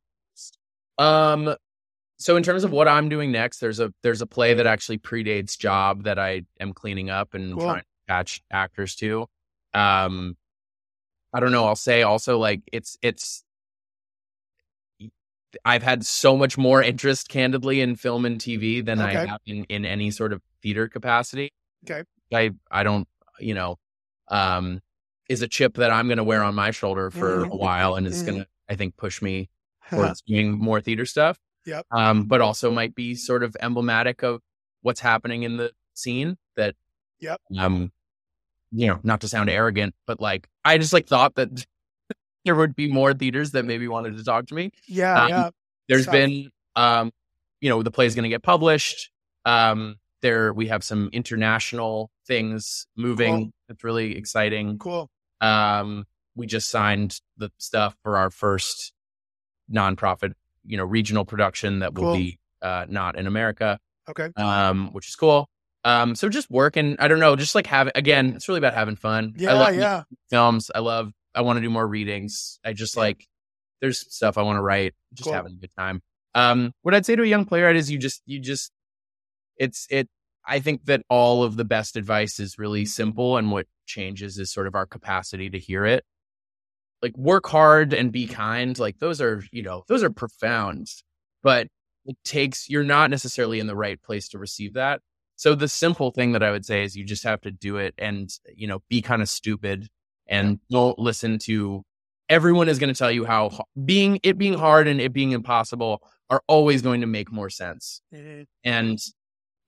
Um, 0.99 1.55
so 2.19 2.37
in 2.37 2.43
terms 2.43 2.65
of 2.65 2.73
what 2.73 2.89
I'm 2.89 3.09
doing 3.09 3.31
next, 3.31 3.59
there's 3.59 3.81
a 3.81 3.93
there's 4.03 4.23
a 4.23 4.27
play 4.27 4.55
that 4.55 4.67
actually 4.67 4.99
predates 4.99 5.59
Job 5.59 6.05
that 6.05 6.19
I 6.19 6.43
am 6.61 6.73
cleaning 6.73 7.11
up 7.11 7.35
and 7.35 7.55
Cool. 7.55 7.65
trying 7.65 7.81
to 7.81 7.87
catch 8.09 8.43
actors 8.51 8.95
to. 8.97 9.27
Um, 9.75 10.37
I 11.35 11.41
don't 11.41 11.53
know. 11.53 11.67
I'll 11.67 11.77
say 11.77 12.03
also 12.03 12.39
like 12.39 12.63
it's 12.73 12.97
it's. 13.03 13.43
I've 15.65 15.83
had 15.83 16.05
so 16.05 16.37
much 16.37 16.59
more 16.59 16.83
interest, 16.83 17.29
candidly, 17.29 17.81
in 17.81 17.97
film 17.97 18.25
and 18.25 18.39
TV 18.41 18.85
than 18.85 19.01
I 19.01 19.13
have 19.13 19.41
in, 19.47 19.65
in 19.65 19.85
any 19.85 20.11
sort 20.11 20.33
of 20.33 20.43
theater 20.63 20.89
capacity. 20.89 21.53
Okay. 21.89 22.03
I 22.33 22.51
I 22.71 22.83
don't 22.83 23.09
you 23.39 23.55
know, 23.55 23.79
um, 24.29 24.81
is 25.29 25.43
a 25.43 25.49
chip 25.49 25.75
that 25.75 25.91
I'm 25.91 26.09
going 26.09 26.17
to 26.19 26.25
wear 26.25 26.43
on 26.43 26.55
my 26.55 26.71
shoulder 26.71 27.11
for 27.11 27.45
Mhm. 27.45 27.51
a 27.51 27.57
while, 27.57 27.95
and 27.97 28.07
it's 28.07 28.23
Mhm. 28.23 28.27
going 28.27 28.39
to 28.41 28.47
I 28.69 28.75
think 28.77 28.97
push 28.97 29.23
me 29.23 29.49
towards 29.91 30.23
doing 30.23 30.53
more 30.53 30.81
theater 30.81 31.07
stuff. 31.07 31.39
Yep. 31.67 31.87
Um, 31.91 32.25
but 32.27 32.41
also 32.41 32.71
might 32.71 32.95
be 32.95 33.15
sort 33.15 33.43
of 33.43 33.57
emblematic 33.61 34.23
of 34.23 34.41
what's 34.83 35.01
happening 35.01 35.43
in 35.43 35.57
the 35.57 35.73
scene 35.95 36.37
that 36.57 36.75
Yep. 37.21 37.41
um 37.59 37.93
you 38.73 38.89
know, 38.89 38.99
not 39.05 39.21
to 39.21 39.29
sound 39.29 39.49
arrogant, 39.49 39.95
but 40.07 40.21
like 40.21 40.49
I 40.65 40.77
just 40.79 40.93
like 40.93 41.07
thought 41.07 41.37
that 41.37 41.67
there 42.47 42.55
would 42.55 42.75
be 42.75 42.91
more 42.91 43.13
theaters 43.13 43.51
that 43.51 43.65
maybe 43.67 43.87
wanted 43.89 44.17
to 44.17 44.25
talk 44.25 44.47
to 44.47 44.55
me. 44.55 44.71
yeah, 44.89 45.23
Um, 45.25 45.29
yeah. 45.29 45.51
There's 45.89 46.03
Stuff. 46.05 46.13
been 46.13 46.51
um 46.75 47.13
you 47.61 47.69
know, 47.69 47.83
the 47.83 47.91
play 47.91 48.07
is 48.07 48.15
going 48.15 48.23
to 48.23 48.29
get 48.31 48.43
published. 48.43 49.11
Um 49.45 49.97
there 50.23 50.53
we 50.55 50.69
have 50.69 50.83
some 50.83 51.11
international 51.13 52.11
things 52.27 52.87
moving. 52.97 53.37
Cool. 53.37 53.51
It's 53.69 53.85
really 53.85 54.17
exciting. 54.17 54.79
Cool. 54.79 55.11
Um, 55.41 56.07
we 56.35 56.47
just 56.47 56.71
signed 56.71 57.21
the 57.37 57.51
stuff 57.59 57.95
for 58.03 58.17
our 58.17 58.31
first 58.31 58.93
nonprofit, 59.71 60.33
you 60.65 60.77
know, 60.77 60.85
regional 60.85 61.25
production 61.25 61.81
that 61.81 61.95
will 61.95 62.05
Cool. 62.05 62.17
be 62.17 62.39
uh, 62.63 62.87
not 62.89 63.17
in 63.19 63.27
America, 63.27 63.79
Okay. 64.09 64.31
um, 64.37 64.93
which 64.93 65.09
is 65.09 65.17
cool. 65.17 65.49
Um, 65.85 66.15
so 66.17 66.29
just 66.29 66.51
working, 66.51 66.97
I 66.99 67.07
don't 67.09 67.21
know, 67.21 67.37
just 67.37 67.55
like 67.55 67.67
having, 67.67 67.93
again, 67.95 68.35
it's 68.35 68.49
really 68.49 68.59
about 68.59 68.75
having 68.75 68.97
fun. 68.97 69.35
Yeah, 69.37 69.51
I 69.51 69.53
love 69.55 69.75
yeah. 69.77 70.03
films. 70.31 70.71
I 70.75 70.81
love, 70.81 71.13
I 71.37 71.43
want 71.43 71.59
to 71.59 71.61
do 71.61 71.71
more 71.71 71.87
readings. 71.87 72.59
I 72.65 72.73
just 72.73 72.97
like, 72.97 73.27
there's 73.81 74.13
stuff 74.13 74.39
I 74.39 74.43
want 74.43 74.57
to 74.57 74.63
write, 74.63 74.95
just 75.15 75.27
Cool. 75.27 75.35
having 75.35 75.53
a 75.53 75.57
good 75.61 75.71
time. 75.79 76.03
Um, 76.35 76.73
what 76.83 76.95
I'd 76.95 77.07
say 77.07 77.15
to 77.15 77.23
a 77.23 77.27
young 77.27 77.45
playwright 77.45 77.77
is 77.77 77.91
you 77.91 77.99
just, 77.99 78.23
you 78.27 78.41
just, 78.41 78.73
it's, 79.59 79.87
it, 79.91 80.09
I 80.47 80.61
think 80.61 80.85
that 80.87 81.03
all 81.11 81.43
of 81.43 81.57
the 81.57 81.65
best 81.65 81.97
advice 81.97 82.41
is 82.41 82.59
really 82.59 82.85
simple, 82.85 83.37
and 83.37 83.51
what 83.51 83.67
changes 83.87 84.39
is 84.39 84.53
sort 84.53 84.67
of 84.67 84.75
our 84.75 84.87
capacity 84.87 85.51
to 85.51 85.59
hear 85.59 85.85
it. 85.85 86.05
Like 87.03 87.17
work 87.17 87.47
hard 87.47 87.93
and 87.93 88.11
be 88.11 88.27
kind. 88.27 88.79
Like 88.79 88.99
those 88.99 89.21
are, 89.21 89.43
you 89.53 89.63
know, 89.63 89.85
those 89.89 90.03
are 90.03 90.11
profound, 90.11 90.89
but 91.43 91.69
it 92.05 92.17
takes 92.25 92.71
you're 92.71 92.85
not 92.85 93.11
necessarily 93.11 93.61
in 93.61 93.67
the 93.67 93.77
right 93.77 94.01
place 94.01 94.29
to 94.31 94.39
receive 94.39 94.75
that. 94.75 95.01
So 95.37 95.55
the 95.55 95.69
simple 95.69 96.11
thing 96.11 96.33
that 96.33 96.43
I 96.43 96.51
would 96.51 96.65
say 96.65 96.83
is 96.85 96.97
you 96.97 97.05
just 97.05 97.25
have 97.25 97.43
to 97.43 97.51
do 97.51 97.77
it 97.77 97.95
and, 97.99 98.31
you 98.55 98.67
know, 98.67 98.81
be 98.89 99.03
kind 99.03 99.21
of 99.21 99.29
stupid 99.29 99.89
and 100.29 100.59
don't 100.71 100.99
listen 100.99 101.39
to 101.41 101.83
everyone 102.29 102.69
is 102.69 102.79
going 102.79 102.93
to 102.93 102.99
tell 102.99 103.11
you 103.11 103.25
how 103.25 103.51
being 103.85 104.19
it 104.23 104.37
being 104.37 104.55
hard 104.55 104.89
and 104.89 105.01
it 105.01 105.13
being 105.13 105.33
impossible 105.33 106.03
are 106.29 106.43
always 106.49 106.83
going 106.83 107.01
to 107.01 107.07
make 107.07 107.31
more 107.31 107.49
sense. 107.51 108.01
Mhm. 108.13 108.47
And 108.65 108.99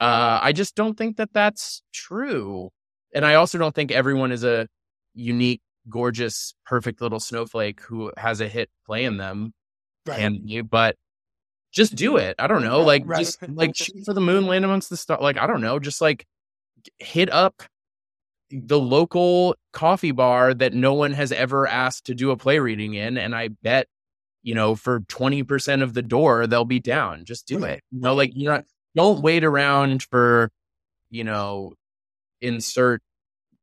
uh, 0.01 0.41
I 0.43 0.53
just 0.53 0.75
don't 0.75 0.97
think 0.97 1.17
that 1.19 1.33
that's 1.33 1.83
true. 1.93 2.71
And 3.15 3.25
I 3.25 3.35
also 3.35 3.59
don't 3.59 3.75
think 3.75 3.91
everyone 3.93 4.33
is 4.33 4.43
a 4.45 4.67
unique, 5.15 5.61
gorgeous, 5.89 6.55
perfect 6.67 7.01
little 7.01 7.21
snowflake 7.21 7.81
who 7.83 8.13
has 8.17 8.41
a 8.41 8.49
hit 8.49 8.71
play 8.87 9.05
in 9.05 9.17
them. 9.19 9.53
Right. 10.07 10.19
Can 10.19 10.47
you? 10.47 10.65
But 10.65 10.97
just 11.73 11.95
do 11.95 12.17
it. 12.17 12.35
I 12.39 12.47
don't 12.49 12.63
know. 12.65 12.81
Like 12.81 13.03
Right. 13.07 13.19
just 13.19 13.41
like 13.49 13.77
shoot 13.77 14.05
for 14.05 14.15
the 14.15 14.21
moon, 14.21 14.47
land 14.47 14.65
amongst 14.65 14.91
the 14.91 14.97
stars. 14.97 15.21
Like 15.21 15.37
I 15.39 15.47
don't 15.47 15.61
know. 15.61 15.79
Just 15.79 16.01
like 16.01 16.27
hit 16.99 17.31
up 17.33 17.63
the 18.51 18.79
local 18.79 19.55
coffee 19.73 20.11
bar 20.13 20.55
that 20.55 20.73
no 20.75 20.95
one 20.95 21.13
has 21.13 21.33
ever 21.33 21.67
asked 21.67 22.07
to 22.07 22.15
do 22.15 22.31
a 22.31 22.37
play 22.37 22.59
reading 22.59 22.95
in, 22.95 23.19
and 23.19 23.35
I 23.35 23.49
bet 23.49 23.89
you 24.43 24.55
know 24.55 24.75
for 24.75 25.01
twenty 25.09 25.43
percent 25.43 25.83
of 25.83 25.95
the 25.95 26.03
door 26.03 26.47
they'll 26.47 26.65
be 26.65 26.81
down. 26.81 27.25
Just 27.25 27.47
do 27.47 27.59
Right. 27.59 27.73
it. 27.79 27.85
You 27.91 28.01
know, 28.01 28.15
like 28.15 28.33
you're 28.35 28.53
not. 28.53 28.65
Don't 28.95 29.21
wait 29.23 29.45
around 29.45 30.03
for 30.05 30.51
you 31.11 31.25
know 31.25 31.75
insert 32.41 33.03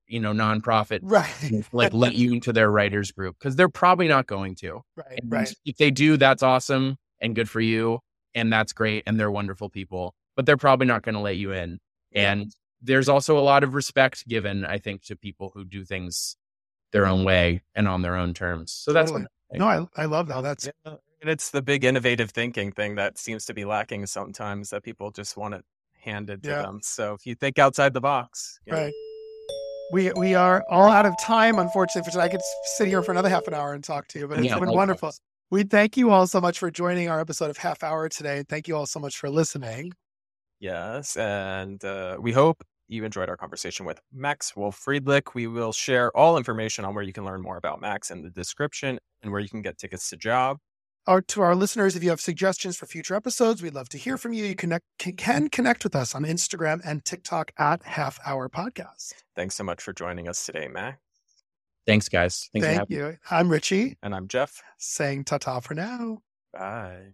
you 0.07 0.19
know 0.19 0.33
nonprofit 0.33 0.99
Right. 1.01 1.65
like 1.71 1.93
let 1.93 2.13
you 2.15 2.33
into 2.33 2.53
their 2.53 2.69
writers 2.69 3.11
group 3.11 3.37
because 3.39 3.55
they're 3.55 3.69
probably 3.69 4.07
not 4.07 4.27
going 4.27 4.55
to. 4.55 4.81
Right. 4.95 5.19
And 5.21 5.31
Right. 5.31 5.53
If 5.65 5.77
they 5.77 5.91
do, 5.91 6.17
that's 6.17 6.43
awesome 6.43 6.97
and 7.19 7.35
good 7.35 7.49
for 7.49 7.61
you. 7.61 7.99
And 8.35 8.51
that's 8.51 8.73
great. 8.73 9.03
And 9.07 9.19
they're 9.19 9.31
wonderful 9.31 9.69
people, 9.69 10.13
but 10.35 10.45
they're 10.45 10.57
probably 10.57 10.85
not 10.85 11.01
going 11.03 11.15
to 11.15 11.21
let 11.21 11.37
you 11.37 11.53
in. 11.53 11.79
And 12.13 12.51
there's 12.85 13.09
also 13.09 13.37
a 13.37 13.41
lot 13.41 13.63
of 13.63 13.73
respect 13.73 14.27
given, 14.27 14.65
I 14.65 14.77
think, 14.77 15.03
to 15.05 15.15
people 15.15 15.51
who 15.53 15.65
do 15.65 15.83
things 15.83 16.37
their 16.91 17.07
own 17.07 17.23
way 17.23 17.61
and 17.73 17.87
on 17.87 18.01
their 18.01 18.15
own 18.15 18.33
terms. 18.33 18.71
So 18.71 18.93
that's 18.93 19.11
Totally. 19.11 19.27
what 19.51 19.59
No, 19.59 19.89
I, 19.97 20.03
I 20.03 20.05
love 20.05 20.27
that. 20.27 20.41
That's 20.41 20.65
Yeah. 20.65 20.95
And 21.21 21.29
it's 21.29 21.49
the 21.49 21.61
big 21.61 21.83
innovative 21.83 22.31
thinking 22.31 22.71
thing 22.71 22.95
that 22.95 23.17
seems 23.17 23.45
to 23.45 23.53
be 23.53 23.65
lacking 23.65 24.05
sometimes 24.05 24.69
that 24.69 24.83
people 24.83 25.11
just 25.11 25.35
want 25.35 25.55
it 25.55 25.65
handed 25.99 26.43
to 26.43 26.49
Yeah. 26.51 26.61
them. 26.61 26.79
So 26.83 27.13
if 27.13 27.25
you 27.25 27.35
think 27.35 27.57
outside 27.57 27.93
the 27.93 28.01
box, 28.01 28.59
you 28.65 28.73
know, 28.73 28.79
right. 28.83 28.93
We 29.91 30.11
we 30.13 30.33
are 30.35 30.63
all 30.69 30.89
out 30.89 31.05
of 31.05 31.15
time, 31.19 31.59
unfortunately, 31.59 32.03
for 32.07 32.11
tonight. 32.11 32.25
I 32.25 32.29
could 32.29 32.41
sit 32.75 32.87
here 32.87 33.03
for 33.03 33.11
another 33.11 33.29
half 33.29 33.47
an 33.47 33.53
hour 33.53 33.73
and 33.73 33.83
talk 33.83 34.07
to 34.09 34.19
you, 34.19 34.27
but 34.27 34.39
it's 34.39 34.47
Yeah, 34.47 34.55
been 34.55 34.65
likewise. 34.65 34.77
wonderful. 34.77 35.11
We 35.51 35.63
thank 35.63 35.95
you 35.95 36.09
all 36.09 36.25
so 36.25 36.41
much 36.41 36.57
for 36.57 36.71
joining 36.71 37.07
our 37.07 37.19
episode 37.19 37.51
of 37.51 37.57
Half 37.57 37.83
Hour 37.83 38.09
today. 38.09 38.43
Thank 38.49 38.67
you 38.67 38.75
all 38.75 38.87
so 38.87 38.99
much 38.99 39.15
for 39.17 39.29
listening. 39.29 39.93
Yes, 40.59 41.15
and 41.17 41.83
uh, 41.85 42.17
we 42.19 42.31
hope 42.31 42.63
you 42.87 43.03
enjoyed 43.03 43.29
our 43.29 43.37
conversation 43.37 43.85
with 43.85 43.99
Max 44.13 44.55
Wolf 44.55 44.81
Friedlich. 44.85 45.33
We 45.33 45.47
will 45.47 45.71
share 45.71 46.15
all 46.15 46.37
information 46.37 46.85
on 46.85 46.93
where 46.93 47.03
you 47.03 47.13
can 47.13 47.25
learn 47.25 47.41
more 47.41 47.57
about 47.57 47.81
Max 47.81 48.11
in 48.11 48.21
the 48.21 48.29
description 48.29 48.99
and 49.23 49.31
where 49.31 49.41
you 49.41 49.49
can 49.49 49.61
get 49.61 49.77
tickets 49.77 50.09
to 50.09 50.17
Job. 50.17 50.57
Our, 51.07 51.21
to 51.21 51.41
our 51.41 51.53
listeners, 51.55 51.95
if 51.95 52.03
you 52.03 52.09
have 52.09 52.19
suggestions 52.21 52.77
for 52.77 52.87
future 52.87 53.13
episodes, 53.13 53.61
we'd 53.61 53.75
love 53.75 53.89
to 53.89 53.97
hear 53.97 54.17
from 54.17 54.33
you. 54.33 54.43
You 54.45 54.55
connect, 54.55 54.85
can, 54.97 55.13
can 55.15 55.49
connect 55.49 55.83
with 55.83 55.95
us 55.95 56.15
on 56.15 56.23
Instagram 56.23 56.81
and 56.83 57.05
TikTok 57.05 57.51
at 57.59 57.83
Half 57.83 58.19
Hour 58.25 58.49
Podcast. 58.49 59.13
Thanks 59.35 59.55
so 59.55 59.63
much 59.63 59.83
for 59.83 59.93
joining 59.93 60.27
us 60.27 60.43
today, 60.45 60.67
Max. 60.67 60.97
Thanks, 61.85 62.09
guys. 62.09 62.49
Thanks 62.53 62.65
for 62.65 62.69
Thank 62.73 62.79
having 62.89 62.97
me. 62.97 63.03
you. 63.11 63.17
I'm 63.29 63.49
Richie, 63.49 63.97
And 64.01 64.15
I'm 64.15 64.27
Jeff. 64.27 64.63
saying 64.79 65.25
ta 65.25 65.37
ta 65.37 65.59
for 65.59 65.75
now. 65.75 66.19
Bye. 66.51 67.13